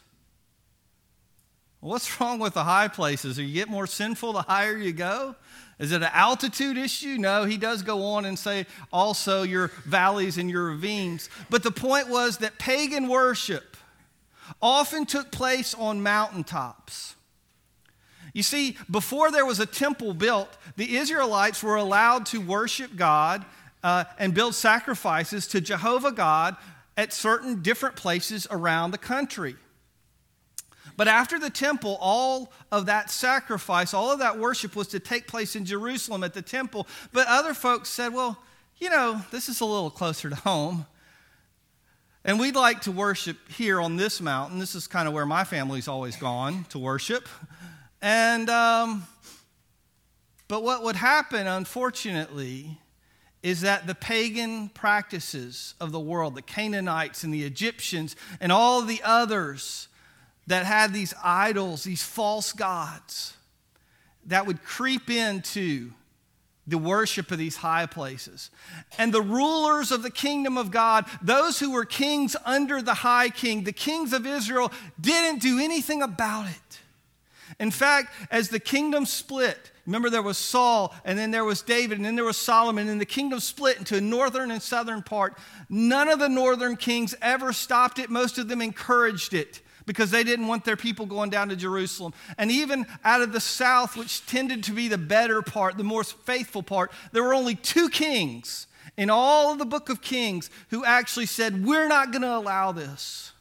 What's 1.80 2.18
wrong 2.18 2.38
with 2.38 2.54
the 2.54 2.64
high 2.64 2.88
places? 2.88 3.38
Are 3.38 3.42
you 3.42 3.52
get 3.52 3.68
more 3.68 3.86
sinful 3.86 4.32
the 4.32 4.42
higher 4.42 4.76
you 4.76 4.92
go? 4.92 5.36
Is 5.78 5.92
it 5.92 6.02
an 6.02 6.10
altitude 6.12 6.78
issue? 6.78 7.16
No, 7.18 7.44
he 7.44 7.56
does 7.56 7.82
go 7.82 8.04
on 8.04 8.24
and 8.24 8.38
say 8.38 8.66
also 8.92 9.42
your 9.42 9.68
valleys 9.84 10.38
and 10.38 10.50
your 10.50 10.70
ravines. 10.70 11.28
But 11.50 11.62
the 11.62 11.70
point 11.70 12.08
was 12.08 12.38
that 12.38 12.58
pagan 12.58 13.08
worship 13.08 13.76
often 14.62 15.04
took 15.04 15.30
place 15.30 15.74
on 15.74 16.02
mountaintops. 16.02 17.13
You 18.34 18.42
see, 18.42 18.76
before 18.90 19.30
there 19.30 19.46
was 19.46 19.60
a 19.60 19.66
temple 19.66 20.12
built, 20.12 20.58
the 20.76 20.96
Israelites 20.96 21.62
were 21.62 21.76
allowed 21.76 22.26
to 22.26 22.40
worship 22.40 22.96
God 22.96 23.46
uh, 23.82 24.04
and 24.18 24.34
build 24.34 24.54
sacrifices 24.54 25.46
to 25.48 25.60
Jehovah 25.60 26.12
God 26.12 26.56
at 26.96 27.12
certain 27.12 27.62
different 27.62 27.96
places 27.96 28.46
around 28.50 28.90
the 28.90 28.98
country. 28.98 29.56
But 30.96 31.08
after 31.08 31.38
the 31.38 31.50
temple, 31.50 31.96
all 32.00 32.52
of 32.70 32.86
that 32.86 33.10
sacrifice, 33.10 33.94
all 33.94 34.12
of 34.12 34.18
that 34.18 34.38
worship 34.38 34.76
was 34.76 34.88
to 34.88 35.00
take 35.00 35.26
place 35.26 35.56
in 35.56 35.64
Jerusalem 35.64 36.24
at 36.24 36.34
the 36.34 36.42
temple. 36.42 36.86
But 37.12 37.26
other 37.28 37.54
folks 37.54 37.88
said, 37.88 38.12
well, 38.12 38.38
you 38.78 38.90
know, 38.90 39.20
this 39.30 39.48
is 39.48 39.60
a 39.60 39.64
little 39.64 39.90
closer 39.90 40.28
to 40.28 40.36
home. 40.36 40.86
And 42.24 42.40
we'd 42.40 42.56
like 42.56 42.82
to 42.82 42.92
worship 42.92 43.36
here 43.50 43.80
on 43.80 43.96
this 43.96 44.20
mountain. 44.20 44.58
This 44.58 44.74
is 44.74 44.86
kind 44.86 45.06
of 45.06 45.14
where 45.14 45.26
my 45.26 45.44
family's 45.44 45.88
always 45.88 46.16
gone 46.16 46.64
to 46.70 46.78
worship. 46.78 47.28
And, 48.04 48.50
um, 48.50 49.06
but 50.46 50.62
what 50.62 50.82
would 50.82 50.94
happen, 50.94 51.46
unfortunately, 51.46 52.78
is 53.42 53.62
that 53.62 53.86
the 53.86 53.94
pagan 53.94 54.68
practices 54.68 55.72
of 55.80 55.90
the 55.90 55.98
world, 55.98 56.34
the 56.34 56.42
Canaanites 56.42 57.24
and 57.24 57.32
the 57.32 57.44
Egyptians 57.44 58.14
and 58.42 58.52
all 58.52 58.82
the 58.82 59.00
others 59.02 59.88
that 60.46 60.66
had 60.66 60.92
these 60.92 61.14
idols, 61.24 61.84
these 61.84 62.02
false 62.02 62.52
gods, 62.52 63.38
that 64.26 64.46
would 64.46 64.62
creep 64.62 65.08
into 65.08 65.90
the 66.66 66.76
worship 66.76 67.30
of 67.30 67.38
these 67.38 67.56
high 67.56 67.86
places. 67.86 68.50
And 68.98 69.14
the 69.14 69.22
rulers 69.22 69.90
of 69.90 70.02
the 70.02 70.10
kingdom 70.10 70.58
of 70.58 70.70
God, 70.70 71.06
those 71.22 71.58
who 71.58 71.70
were 71.70 71.86
kings 71.86 72.36
under 72.44 72.82
the 72.82 72.92
high 72.92 73.30
king, 73.30 73.64
the 73.64 73.72
kings 73.72 74.12
of 74.12 74.26
Israel, 74.26 74.70
didn't 75.00 75.40
do 75.40 75.58
anything 75.58 76.02
about 76.02 76.48
it. 76.48 76.80
In 77.58 77.70
fact, 77.70 78.12
as 78.30 78.48
the 78.48 78.60
kingdom 78.60 79.06
split, 79.06 79.70
remember 79.86 80.10
there 80.10 80.22
was 80.22 80.38
Saul, 80.38 80.94
and 81.04 81.18
then 81.18 81.30
there 81.30 81.44
was 81.44 81.62
David, 81.62 81.98
and 81.98 82.04
then 82.04 82.16
there 82.16 82.24
was 82.24 82.36
Solomon, 82.36 82.88
and 82.88 83.00
the 83.00 83.06
kingdom 83.06 83.40
split 83.40 83.78
into 83.78 83.96
a 83.96 84.00
northern 84.00 84.50
and 84.50 84.62
southern 84.62 85.02
part. 85.02 85.38
None 85.68 86.08
of 86.08 86.18
the 86.18 86.28
northern 86.28 86.76
kings 86.76 87.14
ever 87.22 87.52
stopped 87.52 87.98
it. 87.98 88.10
Most 88.10 88.38
of 88.38 88.48
them 88.48 88.60
encouraged 88.60 89.34
it 89.34 89.60
because 89.86 90.10
they 90.10 90.24
didn't 90.24 90.46
want 90.46 90.64
their 90.64 90.76
people 90.76 91.06
going 91.06 91.30
down 91.30 91.48
to 91.50 91.56
Jerusalem. 91.56 92.14
And 92.38 92.50
even 92.50 92.86
out 93.04 93.22
of 93.22 93.32
the 93.32 93.40
south, 93.40 93.96
which 93.96 94.24
tended 94.26 94.64
to 94.64 94.72
be 94.72 94.88
the 94.88 94.98
better 94.98 95.42
part, 95.42 95.76
the 95.76 95.84
more 95.84 96.04
faithful 96.04 96.62
part, 96.62 96.90
there 97.12 97.22
were 97.22 97.34
only 97.34 97.54
two 97.54 97.88
kings 97.88 98.66
in 98.96 99.10
all 99.10 99.52
of 99.52 99.58
the 99.58 99.66
book 99.66 99.88
of 99.88 100.00
Kings 100.00 100.50
who 100.70 100.84
actually 100.84 101.26
said, 101.26 101.64
We're 101.64 101.88
not 101.88 102.12
going 102.12 102.22
to 102.22 102.36
allow 102.36 102.72
this. 102.72 103.32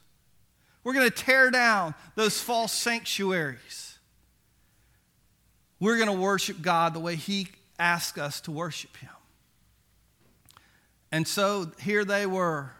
We're 0.83 0.93
going 0.93 1.09
to 1.09 1.15
tear 1.15 1.49
down 1.51 1.95
those 2.15 2.41
false 2.41 2.73
sanctuaries. 2.73 3.92
We're 5.83 5.97
going 5.97 6.07
to 6.07 6.13
worship 6.13 6.61
God 6.61 6.93
the 6.93 7.01
way 7.01 7.17
He 7.17 7.49
asks 7.77 8.17
us 8.17 8.39
to 8.41 8.51
worship 8.51 8.95
Him. 8.95 9.09
And 11.11 11.27
so 11.27 11.69
here 11.81 12.05
they 12.05 12.25
were. 12.25 12.71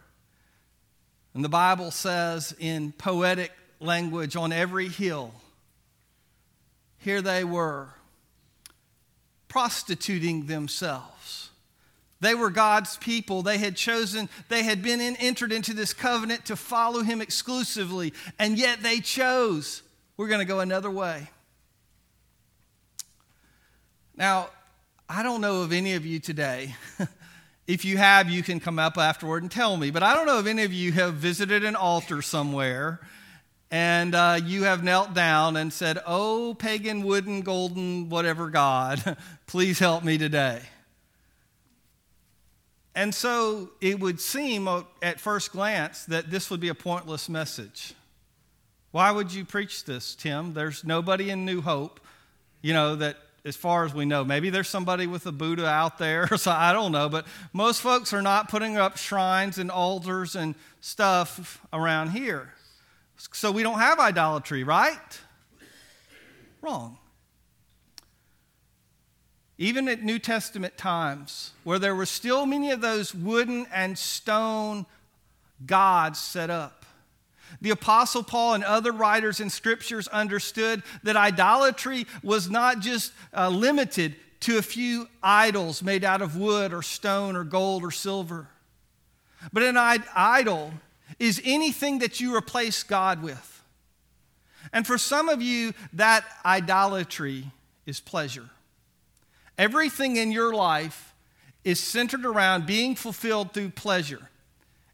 And 1.34 1.44
the 1.44 1.50
Bible 1.50 1.92
says 1.92 2.56
in 2.60 2.94
poetic 2.94 3.52
language 3.82 4.38
on 4.38 4.54
every 4.54 4.88
hill, 4.88 5.34
here 6.98 7.22
they 7.22 7.44
were 7.44 7.90
prostituting 9.50 10.46
themselves. 10.46 11.50
They 12.22 12.36
were 12.36 12.50
God's 12.50 12.96
people. 12.96 13.42
They 13.42 13.58
had 13.58 13.76
chosen, 13.76 14.30
they 14.48 14.64
had 14.64 14.82
been 14.82 15.02
in, 15.02 15.18
entered 15.18 15.52
into 15.52 15.74
this 15.74 15.94
covenant 15.94 16.46
to 16.46 16.56
follow 16.56 17.02
Him 17.02 17.20
exclusively, 17.20 18.14
and 18.40 18.58
yet 18.58 18.82
they 18.82 19.02
chose, 19.02 19.84
we're 20.16 20.30
going 20.30 20.40
to 20.40 20.46
go 20.46 20.62
another 20.62 20.90
way. 20.90 21.28
Now, 24.16 24.50
I 25.10 25.24
don't 25.24 25.42
know 25.42 25.64
of 25.64 25.72
any 25.72 25.94
of 25.94 26.06
you 26.06 26.20
today. 26.20 26.76
if 27.68 27.84
you 27.84 27.98
have, 27.98 28.30
you 28.30 28.44
can 28.44 28.60
come 28.60 28.78
up 28.78 28.98
afterward 28.98 29.44
and 29.44 29.52
tell 29.52 29.76
me. 29.76 29.90
But 29.90 30.04
I 30.04 30.14
don't 30.14 30.26
know 30.28 30.40
if 30.40 30.46
any 30.46 30.64
of 30.64 30.74
you 30.74 30.92
have 30.92 31.16
visited 31.16 31.64
an 31.64 31.76
altar 31.76 32.22
somewhere 32.22 33.00
and 33.72 34.14
uh, 34.14 34.40
you 34.46 34.66
have 34.66 34.84
knelt 34.84 35.16
down 35.16 35.58
and 35.58 35.74
said, 35.74 35.98
Oh, 36.06 36.56
pagan, 36.58 37.02
wooden, 37.02 37.42
golden, 37.42 38.08
whatever 38.08 38.52
God, 38.52 39.18
please 39.48 39.80
help 39.80 40.04
me 40.04 40.20
today. 40.20 40.62
And 42.94 43.16
so 43.16 43.72
it 43.82 44.00
would 44.00 44.22
seem 44.22 44.70
at 45.02 45.20
first 45.20 45.52
glance 45.52 46.06
that 46.06 46.30
this 46.30 46.52
would 46.52 46.60
be 46.60 46.68
a 46.70 46.76
pointless 46.76 47.28
message. 47.28 47.96
Why 48.92 49.10
would 49.10 49.34
you 49.34 49.44
preach 49.44 49.86
this, 49.86 50.14
Tim? 50.14 50.54
There's 50.54 50.84
nobody 50.84 51.32
in 51.32 51.44
New 51.44 51.62
Hope, 51.62 52.00
you 52.62 52.74
know, 52.74 52.96
that 52.98 53.18
as 53.46 53.56
far 53.56 53.86
as 53.86 53.94
we 53.94 54.06
know, 54.06 54.24
maybe 54.24 54.50
there's 54.50 54.70
somebody 54.70 55.06
with 55.06 55.26
a 55.26 55.32
Buddha 55.32 55.66
out 55.66 55.98
there, 55.98 56.28
so 56.38 56.52
I 56.52 56.72
don't 56.72 56.92
know, 56.92 57.10
but 57.10 57.26
most 57.52 57.82
folks 57.82 58.14
are 58.14 58.22
not 58.22 58.50
putting 58.50 58.78
up 58.78 58.98
shrines 58.98 59.58
and 59.58 59.70
altars 59.70 60.36
and 60.36 60.56
stuff 60.80 61.62
around 61.74 62.12
here. 62.12 62.54
So 63.32 63.52
we 63.52 63.64
don't 63.64 63.80
have 63.80 64.00
idolatry, 64.00 64.64
right? 64.64 65.20
Wrong. 66.62 66.98
Even 69.58 69.88
at 69.88 70.02
New 70.02 70.20
Testament 70.20 70.78
times, 70.78 71.52
where 71.64 71.80
there 71.80 71.96
were 71.96 72.06
still 72.06 72.46
many 72.46 72.72
of 72.72 72.82
those 72.82 73.14
wooden 73.14 73.68
and 73.74 73.98
stone 73.98 74.86
gods 75.66 76.20
set 76.20 76.50
up, 76.50 76.83
the 77.62 77.70
Apostle 77.70 78.24
Paul 78.24 78.56
and 78.56 78.64
other 78.64 78.92
writers 78.92 79.40
in 79.40 79.50
scriptures 79.50 80.08
understood 80.08 80.84
that 81.04 81.16
idolatry 81.16 82.06
was 82.22 82.50
not 82.50 82.80
just 82.80 83.14
uh, 83.36 83.50
limited 83.50 84.16
to 84.42 84.58
a 84.58 84.62
few 84.62 85.08
idols 85.22 85.82
made 85.82 86.04
out 86.04 86.22
of 86.22 86.36
wood 86.36 86.74
or 86.74 86.82
stone 86.82 87.36
or 87.36 87.44
gold 87.44 87.84
or 87.84 87.92
silver, 87.92 88.48
but 89.52 89.64
an 89.64 89.78
idol 89.78 90.74
is 91.20 91.42
anything 91.46 92.00
that 92.00 92.20
you 92.20 92.36
replace 92.36 92.84
God 92.84 93.22
with. 93.22 93.62
And 94.72 94.88
for 94.88 94.98
some 94.98 95.30
of 95.30 95.42
you, 95.42 95.74
that 95.94 96.26
idolatry 96.46 97.46
is 97.86 98.00
pleasure. 98.00 98.50
Everything 99.58 100.16
in 100.16 100.32
your 100.32 100.54
life 100.54 101.14
is 101.64 101.80
centered 101.80 102.26
around 102.26 102.66
being 102.66 102.96
fulfilled 102.96 103.54
through 103.54 103.70
pleasure. 103.70 104.30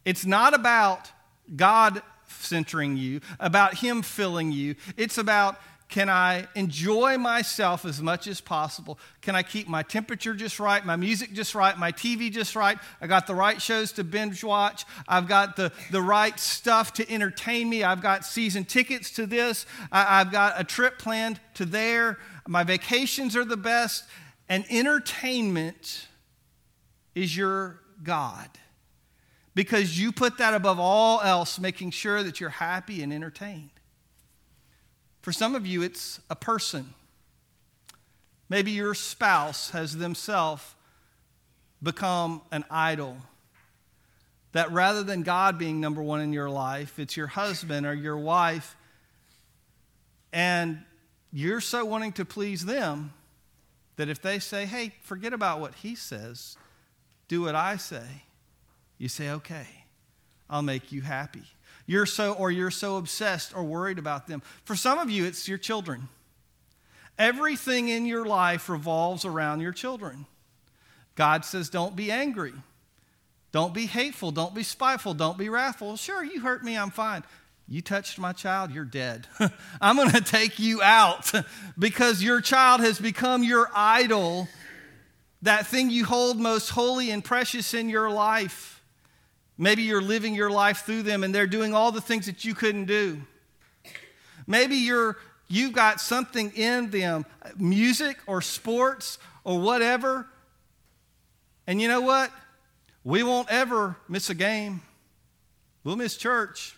It's 0.04 0.26
not 0.26 0.54
about 0.54 1.10
God 1.56 2.02
centering 2.30 2.96
you, 2.96 3.20
about 3.38 3.74
Him 3.74 4.02
filling 4.02 4.52
you. 4.52 4.76
It's 4.96 5.18
about 5.18 5.58
can 5.90 6.08
I 6.08 6.46
enjoy 6.54 7.18
myself 7.18 7.84
as 7.84 8.00
much 8.00 8.28
as 8.28 8.40
possible? 8.40 8.96
Can 9.22 9.34
I 9.34 9.42
keep 9.42 9.66
my 9.66 9.82
temperature 9.82 10.34
just 10.34 10.60
right, 10.60 10.86
my 10.86 10.94
music 10.94 11.32
just 11.32 11.52
right, 11.56 11.76
my 11.76 11.90
TV 11.90 12.30
just 12.30 12.54
right? 12.54 12.78
I 13.00 13.08
got 13.08 13.26
the 13.26 13.34
right 13.34 13.60
shows 13.60 13.90
to 13.92 14.04
binge 14.04 14.44
watch. 14.44 14.84
I've 15.08 15.26
got 15.26 15.56
the, 15.56 15.72
the 15.90 16.00
right 16.00 16.38
stuff 16.38 16.92
to 16.94 17.12
entertain 17.12 17.68
me. 17.68 17.82
I've 17.82 18.02
got 18.02 18.24
season 18.24 18.64
tickets 18.64 19.10
to 19.12 19.26
this. 19.26 19.66
I, 19.90 20.20
I've 20.20 20.30
got 20.30 20.60
a 20.60 20.64
trip 20.64 20.96
planned 20.96 21.40
to 21.54 21.64
there. 21.64 22.18
My 22.46 22.62
vacations 22.62 23.36
are 23.36 23.44
the 23.44 23.56
best. 23.56 24.04
And 24.48 24.64
entertainment 24.70 26.06
is 27.16 27.36
your 27.36 27.80
God 28.04 28.48
because 29.60 30.00
you 30.00 30.10
put 30.10 30.38
that 30.38 30.54
above 30.54 30.80
all 30.80 31.20
else, 31.20 31.58
making 31.58 31.90
sure 31.90 32.22
that 32.22 32.40
you're 32.40 32.48
happy 32.48 33.02
and 33.02 33.12
entertained. 33.12 33.68
For 35.20 35.32
some 35.32 35.54
of 35.54 35.66
you, 35.66 35.82
it's 35.82 36.18
a 36.30 36.34
person. 36.34 36.94
Maybe 38.48 38.70
your 38.70 38.94
spouse 38.94 39.68
has 39.72 39.98
themselves 39.98 40.64
become 41.82 42.40
an 42.50 42.64
idol. 42.70 43.18
That 44.52 44.72
rather 44.72 45.02
than 45.02 45.24
God 45.24 45.58
being 45.58 45.78
number 45.78 46.02
one 46.02 46.22
in 46.22 46.32
your 46.32 46.48
life, 46.48 46.98
it's 46.98 47.14
your 47.14 47.26
husband 47.26 47.84
or 47.84 47.92
your 47.92 48.16
wife, 48.16 48.78
and 50.32 50.82
you're 51.34 51.60
so 51.60 51.84
wanting 51.84 52.12
to 52.12 52.24
please 52.24 52.64
them 52.64 53.12
that 53.96 54.08
if 54.08 54.22
they 54.22 54.38
say, 54.38 54.64
hey, 54.64 54.94
forget 55.02 55.34
about 55.34 55.60
what 55.60 55.74
he 55.74 55.94
says, 55.94 56.56
do 57.28 57.42
what 57.42 57.54
I 57.54 57.76
say, 57.76 58.22
you 59.00 59.08
say, 59.08 59.30
okay, 59.30 59.66
I'll 60.50 60.62
make 60.62 60.92
you 60.92 61.00
happy. 61.00 61.42
You're 61.86 62.04
so, 62.04 62.34
or 62.34 62.50
you're 62.50 62.70
so 62.70 62.98
obsessed 62.98 63.56
or 63.56 63.64
worried 63.64 63.98
about 63.98 64.26
them. 64.26 64.42
For 64.64 64.76
some 64.76 64.98
of 64.98 65.08
you, 65.10 65.24
it's 65.24 65.48
your 65.48 65.56
children. 65.56 66.08
Everything 67.18 67.88
in 67.88 68.04
your 68.04 68.26
life 68.26 68.68
revolves 68.68 69.24
around 69.24 69.60
your 69.60 69.72
children. 69.72 70.26
God 71.14 71.46
says, 71.46 71.70
don't 71.70 71.96
be 71.96 72.12
angry. 72.12 72.52
Don't 73.52 73.72
be 73.72 73.86
hateful. 73.86 74.32
Don't 74.32 74.54
be 74.54 74.62
spiteful. 74.62 75.14
Don't 75.14 75.38
be 75.38 75.48
wrathful. 75.48 75.96
Sure, 75.96 76.22
you 76.22 76.40
hurt 76.40 76.62
me. 76.62 76.76
I'm 76.76 76.90
fine. 76.90 77.24
You 77.66 77.80
touched 77.80 78.18
my 78.18 78.32
child, 78.32 78.70
you're 78.70 78.84
dead. 78.84 79.26
I'm 79.80 79.96
going 79.96 80.10
to 80.10 80.20
take 80.20 80.58
you 80.58 80.82
out 80.82 81.32
because 81.78 82.22
your 82.22 82.42
child 82.42 82.82
has 82.82 82.98
become 82.98 83.44
your 83.44 83.70
idol, 83.74 84.46
that 85.40 85.66
thing 85.66 85.88
you 85.88 86.04
hold 86.04 86.38
most 86.38 86.68
holy 86.68 87.10
and 87.10 87.24
precious 87.24 87.72
in 87.72 87.88
your 87.88 88.10
life. 88.10 88.79
Maybe 89.60 89.82
you're 89.82 90.00
living 90.00 90.34
your 90.34 90.50
life 90.50 90.86
through 90.86 91.02
them 91.02 91.22
and 91.22 91.34
they're 91.34 91.46
doing 91.46 91.74
all 91.74 91.92
the 91.92 92.00
things 92.00 92.24
that 92.24 92.46
you 92.46 92.54
couldn't 92.54 92.86
do. 92.86 93.20
Maybe 94.46 94.76
you're, 94.76 95.18
you've 95.48 95.74
got 95.74 96.00
something 96.00 96.50
in 96.56 96.88
them, 96.88 97.26
music 97.58 98.16
or 98.26 98.40
sports 98.40 99.18
or 99.44 99.60
whatever. 99.60 100.26
And 101.66 101.78
you 101.78 101.88
know 101.88 102.00
what? 102.00 102.32
We 103.04 103.22
won't 103.22 103.50
ever 103.50 103.96
miss 104.08 104.30
a 104.30 104.34
game. 104.34 104.80
We'll 105.84 105.96
miss 105.96 106.16
church. 106.16 106.74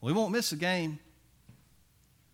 We 0.00 0.12
won't 0.12 0.32
miss 0.32 0.50
a 0.50 0.56
game. 0.56 0.98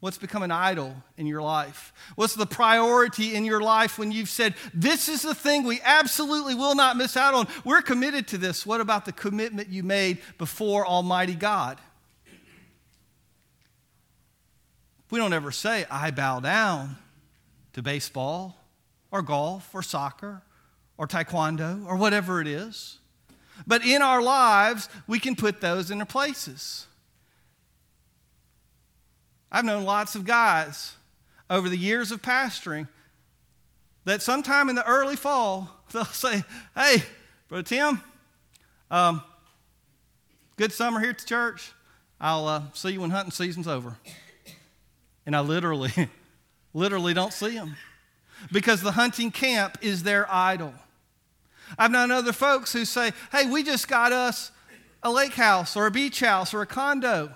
What's 0.03 0.19
become 0.19 0.43
an 0.43 0.51
idol 0.51 0.97
in 1.17 1.29
your 1.29 1.43
life? 1.43 1.93
What's 2.17 2.35
the 2.35 2.45
priority 2.45 3.37
in 3.37 3.45
your 3.45 3.61
life 3.61 4.01
when 4.01 4.11
you've 4.11 4.29
said, 4.29 4.57
This 4.75 5.09
is 5.09 5.23
the 5.23 5.33
thing 5.33 5.63
we 5.63 5.81
absolutely 5.85 6.57
will 6.57 6.75
not 6.75 6.97
miss 6.97 7.17
out 7.17 7.35
on? 7.35 7.47
We're 7.65 7.83
committed 7.83 8.27
to 8.29 8.39
this. 8.39 8.67
What 8.67 8.81
about 8.81 9.05
the 9.05 9.13
commitment 9.13 9.69
you 9.69 9.85
made 9.85 10.19
before 10.39 10.85
Almighty 10.85 11.37
God? 11.37 11.79
We 15.09 15.21
don't 15.21 15.33
ever 15.33 15.53
say, 15.53 15.87
I 15.89 16.11
bow 16.11 16.41
down 16.41 16.97
to 17.75 17.81
baseball 17.81 18.57
or 19.13 19.23
golf 19.23 19.73
or 19.73 19.85
soccer 19.85 20.43
or 20.99 21.07
taekwondo 21.07 21.87
or 21.87 21.97
whatever 21.97 22.41
it 22.41 22.49
is. 22.49 22.99
But 23.69 23.87
in 23.87 24.03
our 24.03 24.21
lives, 24.21 24.89
we 25.07 25.21
can 25.21 25.37
put 25.37 25.61
those 25.61 25.93
in 25.93 25.99
their 25.99 26.07
places. 26.07 26.89
I've 29.55 29.67
known 29.67 29.85
lots 29.85 30.15
of 30.15 30.25
guys 30.25 30.95
over 31.51 31.69
the 31.69 31.77
years 31.77 32.11
of 32.11 32.23
pastoring 32.23 32.89
that 34.07 34.23
sometime 34.23 34.71
in 34.71 34.75
the 34.75 34.87
early 34.89 35.15
fall, 35.15 35.69
they'll 35.93 36.07
say, 36.07 36.43
Hey, 36.75 37.03
Brother 37.49 37.63
Tim, 37.63 38.01
um, 38.91 39.23
good 40.57 40.73
summer 40.73 41.01
here 41.01 41.11
at 41.11 41.19
the 41.19 41.27
church. 41.27 41.73
I'll 42.19 42.49
uh, 42.49 42.63
see 42.73 42.93
you 42.93 43.03
when 43.03 43.11
hunting 43.11 43.31
season's 43.31 43.69
over. 43.69 43.99
And 45.27 45.37
I 45.37 45.41
literally, 45.41 45.93
literally 46.75 47.13
don't 47.13 47.33
see 47.33 47.55
them 47.55 47.77
because 48.51 48.81
the 48.81 48.93
hunting 48.93 49.31
camp 49.31 49.77
is 49.83 50.03
their 50.03 50.27
idol. 50.33 50.73
I've 51.79 51.91
known 51.91 52.11
other 52.11 52.33
folks 52.33 52.73
who 52.73 52.87
say, 52.87 53.13
Hey, 53.31 53.51
we 53.51 53.63
just 53.63 53.87
got 53.87 54.13
us 54.13 54.51
a 55.03 55.11
lake 55.11 55.35
house 55.35 55.77
or 55.77 55.85
a 55.85 55.91
beach 55.91 56.21
house 56.21 56.55
or 56.55 56.63
a 56.63 56.67
condo. 56.67 57.35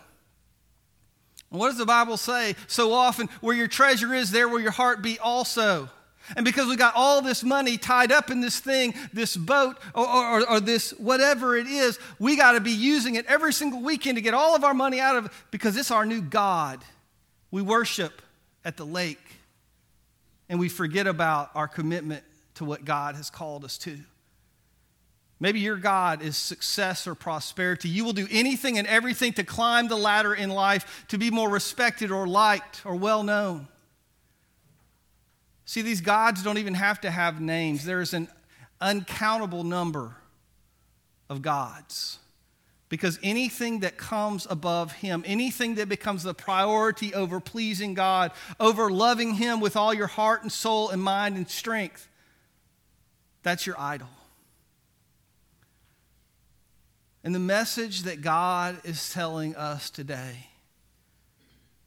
What 1.49 1.69
does 1.69 1.79
the 1.79 1.87
Bible 1.87 2.17
say? 2.17 2.57
So 2.67 2.93
often, 2.93 3.29
where 3.41 3.57
your 3.57 3.69
treasure 3.69 4.13
is, 4.13 4.31
there 4.31 4.49
will 4.49 4.61
your 4.61 4.73
heart 4.73 5.03
be 5.03 5.19
also. 5.19 5.89
And 6.35 6.45
because 6.45 6.67
we 6.67 6.75
got 6.75 6.95
all 6.97 7.23
this 7.23 7.45
money 7.45 7.79
tied 7.79 8.11
up 8.11 8.31
in 8.31 8.41
this 8.41 8.59
thing, 8.59 8.95
this 9.13 9.37
boat, 9.37 9.79
or, 9.95 10.07
or, 10.09 10.51
or 10.51 10.61
this 10.61 10.91
whatever 10.99 11.57
it 11.57 11.69
is, 11.69 12.01
we 12.19 12.37
got 12.37 12.53
to 12.53 12.61
be 12.61 12.73
using 12.73 13.15
it 13.15 13.27
every 13.27 13.53
single 13.53 13.81
weekend 13.81 14.17
to 14.17 14.23
get 14.23 14.35
all 14.35 14.57
of 14.57 14.65
our 14.65 14.75
money 14.75 14.99
out 14.99 15.15
of 15.15 15.27
it 15.27 15.31
because 15.53 15.77
it's 15.77 15.93
our 15.93 16.05
new 16.05 16.21
God. 16.21 16.85
We 17.53 17.63
worship 17.63 18.23
at 18.65 18.77
the 18.77 18.85
lake. 18.85 19.21
and 20.49 20.61
we 20.61 20.69
forget 20.69 21.07
about 21.07 21.51
our 21.55 21.69
commitment 21.69 22.25
to 22.55 22.65
what 22.65 22.85
God 22.85 23.15
has 23.17 23.31
called 23.31 23.65
us 23.65 23.79
to. 23.79 23.99
Maybe 25.39 25.61
your 25.61 25.77
God 25.77 26.23
is 26.23 26.37
success 26.37 27.07
or 27.07 27.15
prosperity. 27.15 27.89
You 27.89 28.05
will 28.05 28.15
do 28.15 28.27
anything 28.31 28.79
and 28.79 28.87
everything 28.87 29.35
to 29.35 29.45
climb 29.45 29.89
the 29.89 29.97
ladder 29.97 30.35
in 30.35 30.49
life 30.49 31.05
to 31.09 31.19
be 31.19 31.31
more 31.31 31.51
respected 31.51 32.11
or 32.11 32.27
liked 32.27 32.87
or 32.87 32.95
well 32.95 33.23
known. 33.23 33.69
See, 35.67 35.83
these 35.83 36.01
gods 36.01 36.43
don't 36.43 36.59
even 36.59 36.75
have 36.75 37.01
to 37.03 37.11
have 37.11 37.41
names, 37.41 37.85
there's 37.85 38.15
an 38.15 38.29
uncountable 38.81 39.65
number 39.65 40.17
of 41.29 41.43
gods. 41.43 42.19
Because 42.89 43.19
anything 43.21 43.81
that 43.81 43.97
comes 43.97 44.47
above 44.49 44.93
Him, 44.93 45.25
anything 45.27 45.75
that 45.75 45.89
becomes 45.89 46.23
the 46.23 46.35
priority 46.35 47.13
over 47.15 47.41
pleasing 47.41 47.95
God, 47.95 48.31
over 48.61 48.91
loving 48.93 49.35
Him 49.35 49.59
with 49.59 49.77
all 49.77 49.93
your 49.93 50.07
heart 50.07 50.43
and 50.43 50.53
soul 50.53 50.91
and 50.91 51.03
mind 51.03 51.37
and 51.37 51.49
strength, 51.51 52.09
that's 53.43 53.67
your 53.67 53.79
idol. 53.79 54.07
And 57.27 57.35
the 57.35 57.41
message 57.41 58.05
that 58.05 58.23
God 58.23 58.79
is 58.85 59.13
telling 59.13 59.57
us 59.57 59.91
today 59.91 60.47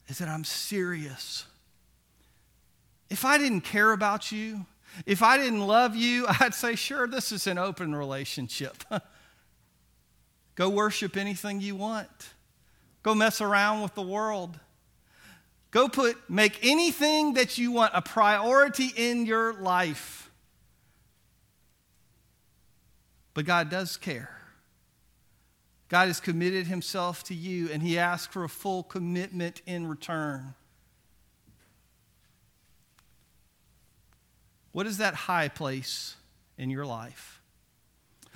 is 0.06 0.18
that 0.18 0.28
I'm 0.28 0.44
serious. 0.44 1.46
If 3.08 3.24
I 3.24 3.38
didn't 3.38 3.62
care 3.62 3.92
about 3.92 4.30
you, 4.30 4.66
if 5.06 5.22
I 5.22 5.38
didn't 5.38 5.66
love 5.66 5.96
you, 5.96 6.26
I'd 6.40 6.52
say, 6.52 6.74
sure, 6.74 7.06
this 7.06 7.32
is 7.32 7.46
an 7.46 7.56
open 7.56 7.94
relationship. 7.94 8.84
Go 10.56 10.68
worship 10.68 11.16
anything 11.16 11.62
you 11.62 11.74
want. 11.74 12.10
Go 13.02 13.14
mess 13.14 13.40
around 13.40 13.80
with 13.80 13.94
the 13.94 14.02
world. 14.02 14.60
Go 15.70 15.88
put 15.88 16.18
make 16.28 16.58
anything 16.62 17.32
that 17.32 17.56
you 17.56 17.72
want 17.72 17.92
a 17.94 18.02
priority 18.02 18.92
in 18.94 19.24
your 19.24 19.54
life. 19.54 20.30
But 23.32 23.46
God 23.46 23.70
does 23.70 23.96
care. 23.96 24.39
God 25.90 26.06
has 26.06 26.20
committed 26.20 26.68
himself 26.68 27.24
to 27.24 27.34
you 27.34 27.68
and 27.70 27.82
he 27.82 27.98
asks 27.98 28.32
for 28.32 28.44
a 28.44 28.48
full 28.48 28.84
commitment 28.84 29.60
in 29.66 29.88
return. 29.88 30.54
What 34.70 34.86
is 34.86 34.98
that 34.98 35.14
high 35.14 35.48
place 35.48 36.14
in 36.56 36.70
your 36.70 36.86
life? 36.86 37.42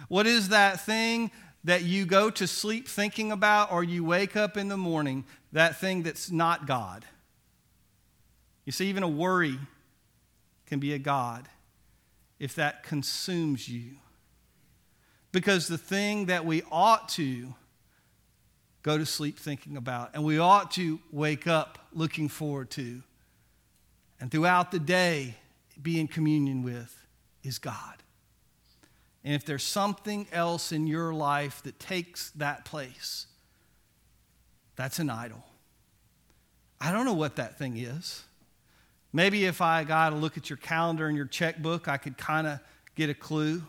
What 0.08 0.26
is 0.26 0.48
that 0.48 0.80
thing 0.80 1.30
that 1.62 1.84
you 1.84 2.06
go 2.06 2.28
to 2.28 2.48
sleep 2.48 2.88
thinking 2.88 3.30
about 3.30 3.70
or 3.70 3.84
you 3.84 4.02
wake 4.02 4.34
up 4.34 4.56
in 4.56 4.66
the 4.66 4.76
morning, 4.76 5.24
that 5.52 5.78
thing 5.78 6.02
that's 6.02 6.32
not 6.32 6.66
God? 6.66 7.04
You 8.64 8.72
see, 8.72 8.88
even 8.88 9.04
a 9.04 9.08
worry 9.08 9.60
can 10.66 10.80
be 10.80 10.92
a 10.92 10.98
God 10.98 11.48
if 12.40 12.56
that 12.56 12.82
consumes 12.82 13.68
you. 13.68 13.92
Because 15.34 15.66
the 15.66 15.76
thing 15.76 16.26
that 16.26 16.46
we 16.46 16.62
ought 16.70 17.08
to 17.10 17.52
go 18.84 18.96
to 18.96 19.04
sleep 19.04 19.36
thinking 19.36 19.76
about 19.76 20.10
and 20.14 20.22
we 20.22 20.38
ought 20.38 20.70
to 20.70 21.00
wake 21.10 21.48
up 21.48 21.88
looking 21.92 22.28
forward 22.28 22.70
to 22.70 23.02
and 24.20 24.30
throughout 24.30 24.70
the 24.70 24.78
day 24.78 25.34
be 25.82 25.98
in 25.98 26.06
communion 26.06 26.62
with 26.62 27.04
is 27.42 27.58
God. 27.58 27.96
And 29.24 29.34
if 29.34 29.44
there's 29.44 29.64
something 29.64 30.28
else 30.30 30.70
in 30.70 30.86
your 30.86 31.12
life 31.12 31.64
that 31.64 31.80
takes 31.80 32.30
that 32.36 32.64
place, 32.64 33.26
that's 34.76 35.00
an 35.00 35.10
idol. 35.10 35.44
I 36.80 36.92
don't 36.92 37.04
know 37.04 37.12
what 37.12 37.34
that 37.36 37.58
thing 37.58 37.76
is. 37.76 38.22
Maybe 39.12 39.46
if 39.46 39.60
I 39.60 39.82
got 39.82 40.10
to 40.10 40.16
look 40.16 40.36
at 40.36 40.48
your 40.48 40.58
calendar 40.58 41.08
and 41.08 41.16
your 41.16 41.26
checkbook, 41.26 41.88
I 41.88 41.96
could 41.96 42.16
kind 42.16 42.46
of 42.46 42.60
get 42.94 43.10
a 43.10 43.14
clue. 43.14 43.64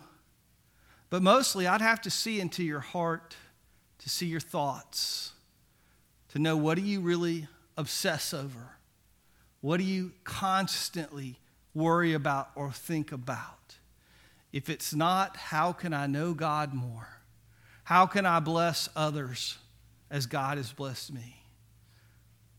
But 1.15 1.23
mostly, 1.23 1.65
I'd 1.65 1.80
have 1.80 2.01
to 2.01 2.10
see 2.10 2.41
into 2.41 2.62
your 2.62 2.82
heart 2.82 3.38
to 3.99 4.10
see 4.10 4.25
your 4.25 4.41
thoughts, 4.41 5.32
to 6.34 6.39
know 6.39 6.58
what 6.58 6.75
do 6.75 6.82
you 6.82 6.99
really 6.99 7.47
obsess 7.78 8.34
over? 8.34 8.75
What 9.62 9.78
do 9.78 9.86
you 9.86 10.12
constantly 10.25 11.39
worry 11.73 12.12
about 12.12 12.49
or 12.54 12.69
think 12.73 13.13
about? 13.13 13.78
If 14.51 14.69
it's 14.69 14.93
not, 14.93 15.38
how 15.38 15.71
can 15.71 15.93
I 15.93 16.06
know 16.06 16.34
God 16.34 16.73
more? 16.73 17.08
How 17.86 18.08
can 18.08 18.25
I 18.25 18.41
bless 18.41 18.89
others 18.93 19.58
as 20.12 20.25
God 20.25 20.58
has 20.58 20.73
blessed 20.73 21.13
me? 21.13 21.45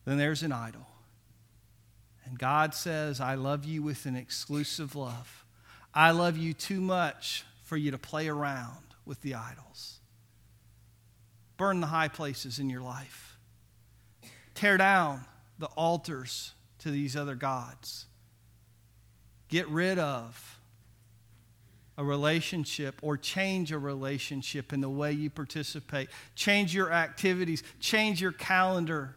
Then 0.06 0.16
there's 0.16 0.42
an 0.42 0.52
idol. 0.52 0.86
And 2.24 2.38
God 2.38 2.72
says, 2.74 3.20
I 3.20 3.34
love 3.34 3.66
you 3.66 3.82
with 3.82 4.06
an 4.06 4.16
exclusive 4.16 4.96
love. 4.96 5.44
I 5.92 6.12
love 6.12 6.38
you 6.38 6.54
too 6.54 6.80
much 6.80 7.44
for 7.66 7.76
you 7.76 7.90
to 7.90 7.98
play 7.98 8.28
around 8.28 8.94
with 9.04 9.20
the 9.22 9.34
idols. 9.34 9.98
Burn 11.56 11.80
the 11.80 11.88
high 11.88 12.06
places 12.06 12.60
in 12.60 12.70
your 12.70 12.80
life. 12.80 13.36
Tear 14.54 14.76
down 14.76 15.24
the 15.58 15.66
altars 15.66 16.52
to 16.78 16.92
these 16.92 17.16
other 17.16 17.34
gods. 17.34 18.06
Get 19.48 19.68
rid 19.68 19.98
of 19.98 20.60
a 21.98 22.04
relationship 22.04 23.00
or 23.02 23.16
change 23.16 23.72
a 23.72 23.78
relationship 23.78 24.72
in 24.72 24.80
the 24.80 24.88
way 24.88 25.10
you 25.10 25.28
participate. 25.28 26.08
Change 26.36 26.72
your 26.72 26.92
activities, 26.92 27.64
change 27.80 28.20
your 28.20 28.32
calendar. 28.32 29.16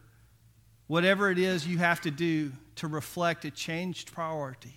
Whatever 0.88 1.30
it 1.30 1.38
is 1.38 1.68
you 1.68 1.78
have 1.78 2.02
to 2.02 2.10
do 2.10 2.52
to 2.78 2.88
reflect 2.88 3.46
a 3.46 3.52
changed 3.52 4.12
priority. 4.12 4.76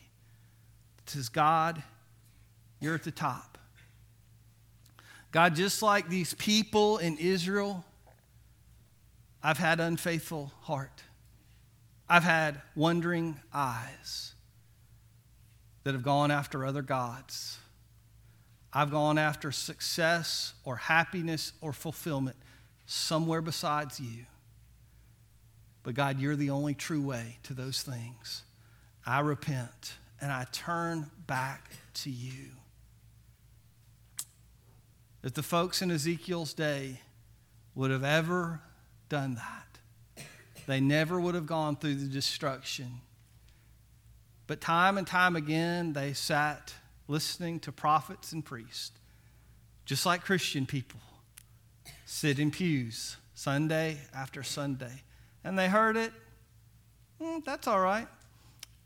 It 0.99 1.11
says, 1.11 1.31
God, 1.31 1.83
you're 2.81 2.95
at 2.95 3.05
the 3.05 3.11
top. 3.11 3.52
God, 5.33 5.57
just 5.57 5.83
like 5.83 6.09
these 6.09 6.35
people 6.35 6.99
in 6.99 7.17
Israel, 7.17 7.85
I've 9.43 9.59
had 9.59 9.81
unfaithful 9.81 10.53
heart. 10.61 11.03
I've 12.09 12.23
had 12.23 12.61
wandering 12.77 13.41
eyes 13.53 14.35
that 15.85 15.95
have 15.95 16.03
gone 16.03 16.31
after 16.31 16.65
other 16.65 16.83
gods. 16.83 17.59
I've 18.73 18.91
gone 18.91 19.17
after 19.19 19.51
success 19.51 20.53
or 20.65 20.77
happiness 20.77 21.53
or 21.63 21.73
fulfillment 21.73 22.37
somewhere 22.87 23.41
besides 23.41 23.99
you. 23.99 24.27
But 25.83 25.95
God, 25.95 26.21
you're 26.21 26.37
the 26.37 26.51
only 26.51 26.75
true 26.75 27.03
way 27.03 27.39
to 27.45 27.55
those 27.55 27.83
things. 27.83 28.43
I 29.05 29.21
repent 29.21 29.95
and 30.21 30.31
I 30.31 30.47
turn 30.53 31.11
back 31.27 31.71
to 31.95 32.11
you. 32.11 32.51
If 35.23 35.35
the 35.35 35.43
folks 35.43 35.83
in 35.83 35.91
Ezekiel's 35.91 36.53
day 36.53 37.01
would 37.75 37.91
have 37.91 38.05
ever 38.05 38.61
done 39.09 39.37
that, 39.37 40.25
they 40.67 40.81
never 40.81 41.21
would 41.21 41.35
have 41.35 41.47
gone 41.47 41.77
through 41.77 41.95
the 41.95 42.07
destruction. 42.07 43.01
But 44.47 44.61
time 44.61 44.99
and 44.99 45.07
time 45.07 45.37
again, 45.37 45.93
they 45.93 46.13
sat 46.13 46.75
listening 47.09 47.61
to 47.61 47.73
prophets 47.73 48.33
and 48.33 48.45
priests, 48.45 48.93
just 49.85 50.07
like 50.07 50.23
Christian 50.23 50.67
people 50.67 51.01
sit 52.13 52.39
in 52.39 52.51
pews 52.51 53.17
Sunday 53.35 53.99
after 54.15 54.43
Sunday. 54.43 55.03
And 55.45 55.59
they 55.59 55.69
heard 55.69 55.97
it. 55.97 56.13
Mm, 57.21 57.43
that's 57.43 57.67
all 57.67 57.81
right. 57.81 58.07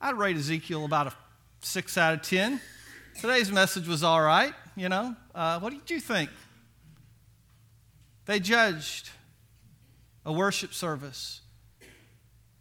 I'd 0.00 0.14
rate 0.14 0.36
Ezekiel 0.36 0.84
about 0.84 1.08
a 1.08 1.12
six 1.60 1.98
out 1.98 2.14
of 2.14 2.22
10. 2.22 2.60
Today's 3.20 3.50
message 3.50 3.88
was 3.88 4.04
all 4.04 4.22
right, 4.22 4.54
you 4.76 4.88
know. 4.88 5.16
Uh, 5.34 5.58
what 5.58 5.72
did 5.72 5.90
you 5.90 6.00
think? 6.00 6.30
They 8.26 8.40
judged 8.40 9.10
a 10.24 10.32
worship 10.32 10.74
service 10.74 11.40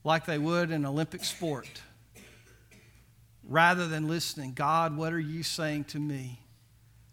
like 0.03 0.25
they 0.25 0.37
would 0.37 0.71
an 0.71 0.85
Olympic 0.85 1.23
sport 1.23 1.67
rather 3.43 3.87
than 3.87 4.07
listening. 4.07 4.53
God, 4.53 4.95
what 4.95 5.11
are 5.11 5.19
you 5.19 5.43
saying 5.43 5.85
to 5.85 5.99
me? 5.99 6.39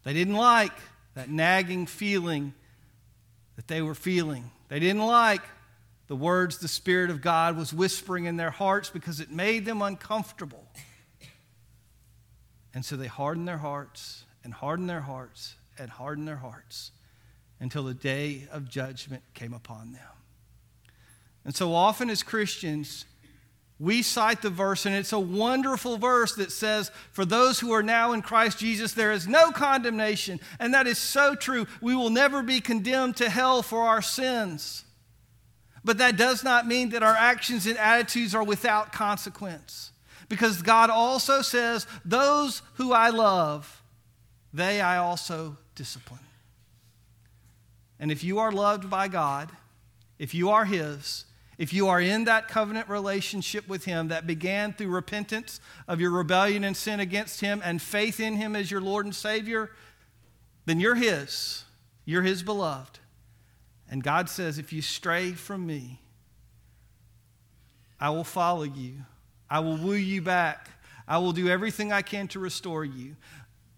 They 0.04 0.12
didn't 0.12 0.34
like 0.34 0.72
that 1.14 1.30
nagging 1.30 1.86
feeling 1.86 2.54
that 3.56 3.68
they 3.68 3.82
were 3.82 3.94
feeling. 3.94 4.50
They 4.68 4.80
didn't 4.80 5.06
like 5.06 5.42
the 6.08 6.16
words 6.16 6.58
the 6.58 6.68
Spirit 6.68 7.10
of 7.10 7.22
God 7.22 7.56
was 7.56 7.72
whispering 7.72 8.26
in 8.26 8.36
their 8.36 8.50
hearts 8.50 8.90
because 8.90 9.20
it 9.20 9.30
made 9.30 9.64
them 9.64 9.80
uncomfortable. 9.80 10.66
And 12.74 12.84
so 12.84 12.96
they 12.96 13.06
hardened 13.06 13.48
their 13.48 13.58
hearts 13.58 14.24
and 14.44 14.52
hardened 14.52 14.88
their 14.88 15.00
hearts 15.00 15.54
and 15.78 15.90
hardened 15.90 16.28
their 16.28 16.36
hearts 16.36 16.90
until 17.60 17.84
the 17.84 17.94
day 17.94 18.48
of 18.50 18.68
judgment 18.68 19.22
came 19.34 19.52
upon 19.52 19.92
them. 19.92 20.02
And 21.44 21.54
so 21.54 21.74
often 21.74 22.10
as 22.10 22.22
Christians, 22.22 23.04
we 23.78 24.02
cite 24.02 24.42
the 24.42 24.50
verse, 24.50 24.86
and 24.86 24.94
it's 24.94 25.12
a 25.12 25.18
wonderful 25.18 25.96
verse 25.96 26.36
that 26.36 26.52
says, 26.52 26.92
For 27.10 27.24
those 27.24 27.58
who 27.58 27.72
are 27.72 27.82
now 27.82 28.12
in 28.12 28.22
Christ 28.22 28.58
Jesus, 28.58 28.94
there 28.94 29.10
is 29.10 29.26
no 29.26 29.50
condemnation. 29.50 30.38
And 30.60 30.72
that 30.72 30.86
is 30.86 30.98
so 30.98 31.34
true. 31.34 31.66
We 31.80 31.96
will 31.96 32.10
never 32.10 32.42
be 32.42 32.60
condemned 32.60 33.16
to 33.16 33.28
hell 33.28 33.60
for 33.60 33.80
our 33.80 34.02
sins. 34.02 34.84
But 35.84 35.98
that 35.98 36.16
does 36.16 36.44
not 36.44 36.68
mean 36.68 36.90
that 36.90 37.02
our 37.02 37.16
actions 37.16 37.66
and 37.66 37.76
attitudes 37.76 38.36
are 38.36 38.44
without 38.44 38.92
consequence. 38.92 39.90
Because 40.28 40.62
God 40.62 40.88
also 40.88 41.42
says, 41.42 41.86
Those 42.04 42.62
who 42.74 42.92
I 42.92 43.10
love, 43.10 43.81
they 44.52 44.80
I 44.80 44.98
also 44.98 45.56
discipline. 45.74 46.20
And 47.98 48.10
if 48.10 48.24
you 48.24 48.38
are 48.40 48.52
loved 48.52 48.90
by 48.90 49.08
God, 49.08 49.50
if 50.18 50.34
you 50.34 50.50
are 50.50 50.64
His, 50.64 51.24
if 51.58 51.72
you 51.72 51.88
are 51.88 52.00
in 52.00 52.24
that 52.24 52.48
covenant 52.48 52.88
relationship 52.88 53.68
with 53.68 53.84
Him 53.84 54.08
that 54.08 54.26
began 54.26 54.72
through 54.72 54.88
repentance 54.88 55.60
of 55.86 56.00
your 56.00 56.10
rebellion 56.10 56.64
and 56.64 56.76
sin 56.76 56.98
against 57.00 57.40
Him 57.40 57.62
and 57.64 57.80
faith 57.80 58.18
in 58.18 58.34
Him 58.36 58.56
as 58.56 58.70
your 58.70 58.80
Lord 58.80 59.04
and 59.04 59.14
Savior, 59.14 59.70
then 60.66 60.80
you're 60.80 60.96
His. 60.96 61.64
You're 62.04 62.22
His 62.22 62.42
beloved. 62.42 62.98
And 63.88 64.02
God 64.02 64.28
says, 64.28 64.58
if 64.58 64.72
you 64.72 64.82
stray 64.82 65.32
from 65.32 65.66
me, 65.66 66.00
I 68.00 68.10
will 68.10 68.24
follow 68.24 68.64
you. 68.64 68.94
I 69.48 69.60
will 69.60 69.76
woo 69.76 69.94
you 69.94 70.22
back. 70.22 70.68
I 71.06 71.18
will 71.18 71.32
do 71.32 71.48
everything 71.48 71.92
I 71.92 72.02
can 72.02 72.26
to 72.28 72.40
restore 72.40 72.84
you. 72.84 73.16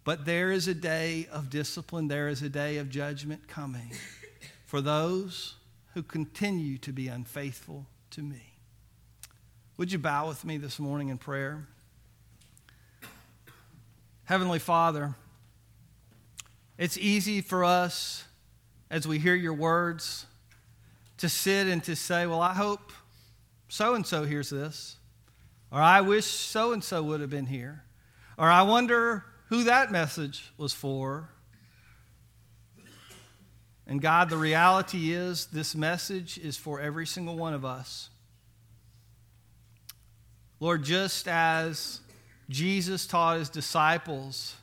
But 0.05 0.23
there 0.23 0.51
is 0.51 0.67
a 0.67 0.75
day 0.75 1.27
of 1.31 1.49
discipline, 1.49 2.07
there 2.07 2.27
is 2.27 2.43
a 2.43 2.49
day 2.49 2.77
of 2.77 2.89
judgment 2.89 3.47
coming 3.47 3.91
for 4.65 4.79
those 4.79 5.55
who 5.95 6.03
continue 6.03 6.77
to 6.77 6.93
be 6.93 7.07
unfaithful 7.07 7.87
to 8.11 8.21
me. 8.21 8.53
Would 9.77 9.91
you 9.91 9.97
bow 9.97 10.27
with 10.27 10.45
me 10.45 10.57
this 10.57 10.77
morning 10.77 11.09
in 11.09 11.17
prayer? 11.17 11.67
Heavenly 14.25 14.59
Father, 14.59 15.15
it's 16.77 16.99
easy 16.99 17.41
for 17.41 17.65
us 17.65 18.25
as 18.91 19.07
we 19.07 19.17
hear 19.17 19.35
your 19.35 19.53
words 19.53 20.27
to 21.17 21.29
sit 21.29 21.65
and 21.65 21.83
to 21.83 21.95
say, 21.95 22.27
Well, 22.27 22.41
I 22.41 22.53
hope 22.53 22.91
so 23.69 23.95
and 23.95 24.05
so 24.05 24.23
hears 24.23 24.51
this, 24.51 24.97
or 25.71 25.81
I 25.81 26.01
wish 26.01 26.25
so 26.25 26.73
and 26.73 26.83
so 26.83 27.01
would 27.01 27.21
have 27.21 27.31
been 27.31 27.47
here, 27.47 27.83
or 28.37 28.47
I 28.47 28.61
wonder 28.61 29.25
who 29.49 29.63
that 29.65 29.91
message 29.91 30.51
was 30.57 30.73
for, 30.73 31.29
and 33.87 34.01
God, 34.01 34.29
the 34.29 34.37
reality 34.37 35.13
is 35.13 35.45
this 35.47 35.75
message 35.75 36.37
is 36.39 36.57
for 36.57 36.81
every 36.81 37.05
single 37.05 37.37
one 37.37 37.53
of 37.53 37.63
us. 37.63 38.09
Lord, 40.59 40.83
just 40.83 41.27
as 41.27 41.99
Jesus 42.49 43.05
taught 43.05 43.37
his 43.37 43.49
disciples 43.49 44.55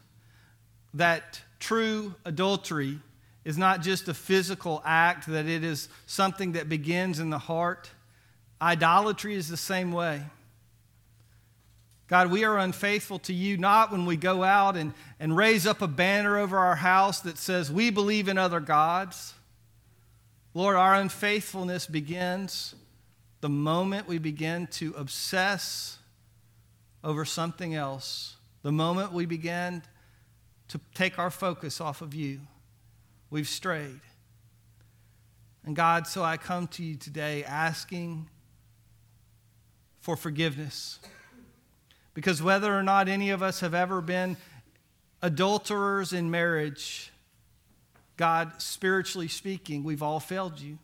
that 0.95 1.41
true 1.61 2.15
adultery 2.25 2.99
is 3.45 3.59
not 3.59 3.83
just 3.83 4.09
a 4.09 4.15
physical 4.15 4.83
act, 4.85 5.27
that 5.29 5.47
it 5.47 5.63
is 5.63 5.89
something 6.07 6.53
that 6.53 6.69
begins 6.69 7.19
in 7.19 7.31
the 7.31 7.39
heart, 7.39 7.91
idolatry 8.61 9.35
is 9.35 9.49
the 9.49 9.57
same 9.57 9.93
way. 9.93 10.23
God, 12.13 12.31
we 12.31 12.45
are 12.45 12.59
unfaithful 12.59 13.21
to 13.21 13.33
you 13.33 13.57
not 13.57 13.91
when 13.91 14.05
we 14.05 14.19
go 14.19 14.45
out 14.45 14.77
and, 14.77 14.93
and 15.19 15.35
raise 15.35 15.67
up 15.67 15.81
a 15.81 15.89
banner 15.89 16.37
over 16.37 16.59
our 16.59 16.77
house 16.77 17.21
that 17.21 17.39
says 17.39 17.73
we 17.73 17.89
believe 17.89 18.29
in 18.29 18.37
other 18.37 18.61
gods. 18.61 19.33
Lord, 20.53 20.77
our 20.77 20.95
unfaithfulness 20.95 21.87
begins 21.87 22.75
the 23.41 23.49
moment 23.49 24.09
we 24.09 24.19
begin 24.19 24.67
to 24.73 24.93
obsess 24.95 25.97
over 27.03 27.25
something 27.25 27.75
else, 27.75 28.37
the 28.61 28.73
moment 28.73 29.15
we 29.15 29.25
begin 29.25 29.83
to 30.69 30.79
take 30.95 31.19
our 31.19 31.31
focus 31.31 31.81
off 31.81 32.03
of 32.03 32.13
you. 32.13 32.41
We've 33.31 33.49
strayed. 33.49 34.03
And 35.65 35.75
God, 35.75 36.07
so 36.07 36.23
I 36.23 36.37
come 36.37 36.67
to 36.67 36.83
you 36.83 36.97
today 36.97 37.43
asking 37.43 38.29
for 40.03 40.15
forgiveness. 40.15 40.99
Because 42.15 42.43
whether 42.43 42.77
or 42.77 42.83
not 42.83 43.09
any 43.09 43.31
of 43.31 43.43
us 43.43 43.61
have 43.61 43.75
ever 43.75 44.01
been 44.01 44.37
adulterers 45.23 46.13
in 46.13 46.31
marriage, 46.31 47.11
God, 48.17 48.61
spiritually 48.61 49.29
speaking, 49.29 49.85
we've 49.85 50.03
all 50.03 50.21
failed 50.21 50.61
you. 50.61 50.79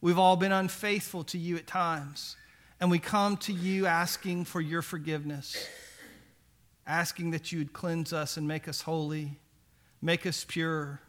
We've 0.00 0.18
all 0.18 0.36
been 0.36 0.52
unfaithful 0.52 1.24
to 1.24 1.38
you 1.38 1.56
at 1.56 1.66
times. 1.66 2.36
And 2.80 2.90
we 2.90 2.98
come 2.98 3.36
to 3.38 3.52
you 3.52 3.86
asking 3.86 4.44
for 4.44 4.60
your 4.60 4.82
forgiveness, 4.82 5.68
asking 6.86 7.30
that 7.30 7.52
you 7.52 7.58
would 7.58 7.72
cleanse 7.72 8.12
us 8.12 8.36
and 8.36 8.46
make 8.46 8.66
us 8.66 8.82
holy, 8.82 9.38
make 10.02 10.26
us 10.26 10.44
pure, 10.46 11.00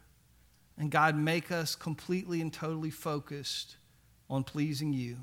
and 0.77 0.91
God, 0.91 1.17
make 1.17 1.51
us 1.51 1.75
completely 1.75 2.41
and 2.41 2.53
totally 2.53 2.91
focused 2.91 3.75
on 4.29 4.43
pleasing 4.43 4.93
you. 4.93 5.17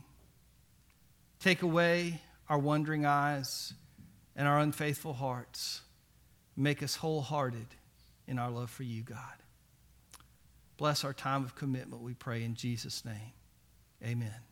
Take 1.39 1.63
away 1.63 2.21
our 2.49 2.59
wandering 2.59 3.07
eyes 3.07 3.73
and 4.41 4.49
our 4.49 4.59
unfaithful 4.59 5.13
hearts. 5.13 5.83
Make 6.57 6.83
us 6.83 6.97
wholehearted 6.97 7.67
in 8.27 8.39
our 8.39 8.51
love 8.51 8.71
for 8.71 8.85
you, 8.85 9.03
God. 9.03 9.19
Bless 10.79 11.05
our 11.05 11.13
time 11.13 11.45
of 11.45 11.55
commitment, 11.55 12.03
we 12.03 12.15
pray 12.15 12.43
in 12.43 12.55
Jesus' 12.55 13.05
name. 13.05 13.35
Amen. 14.03 14.50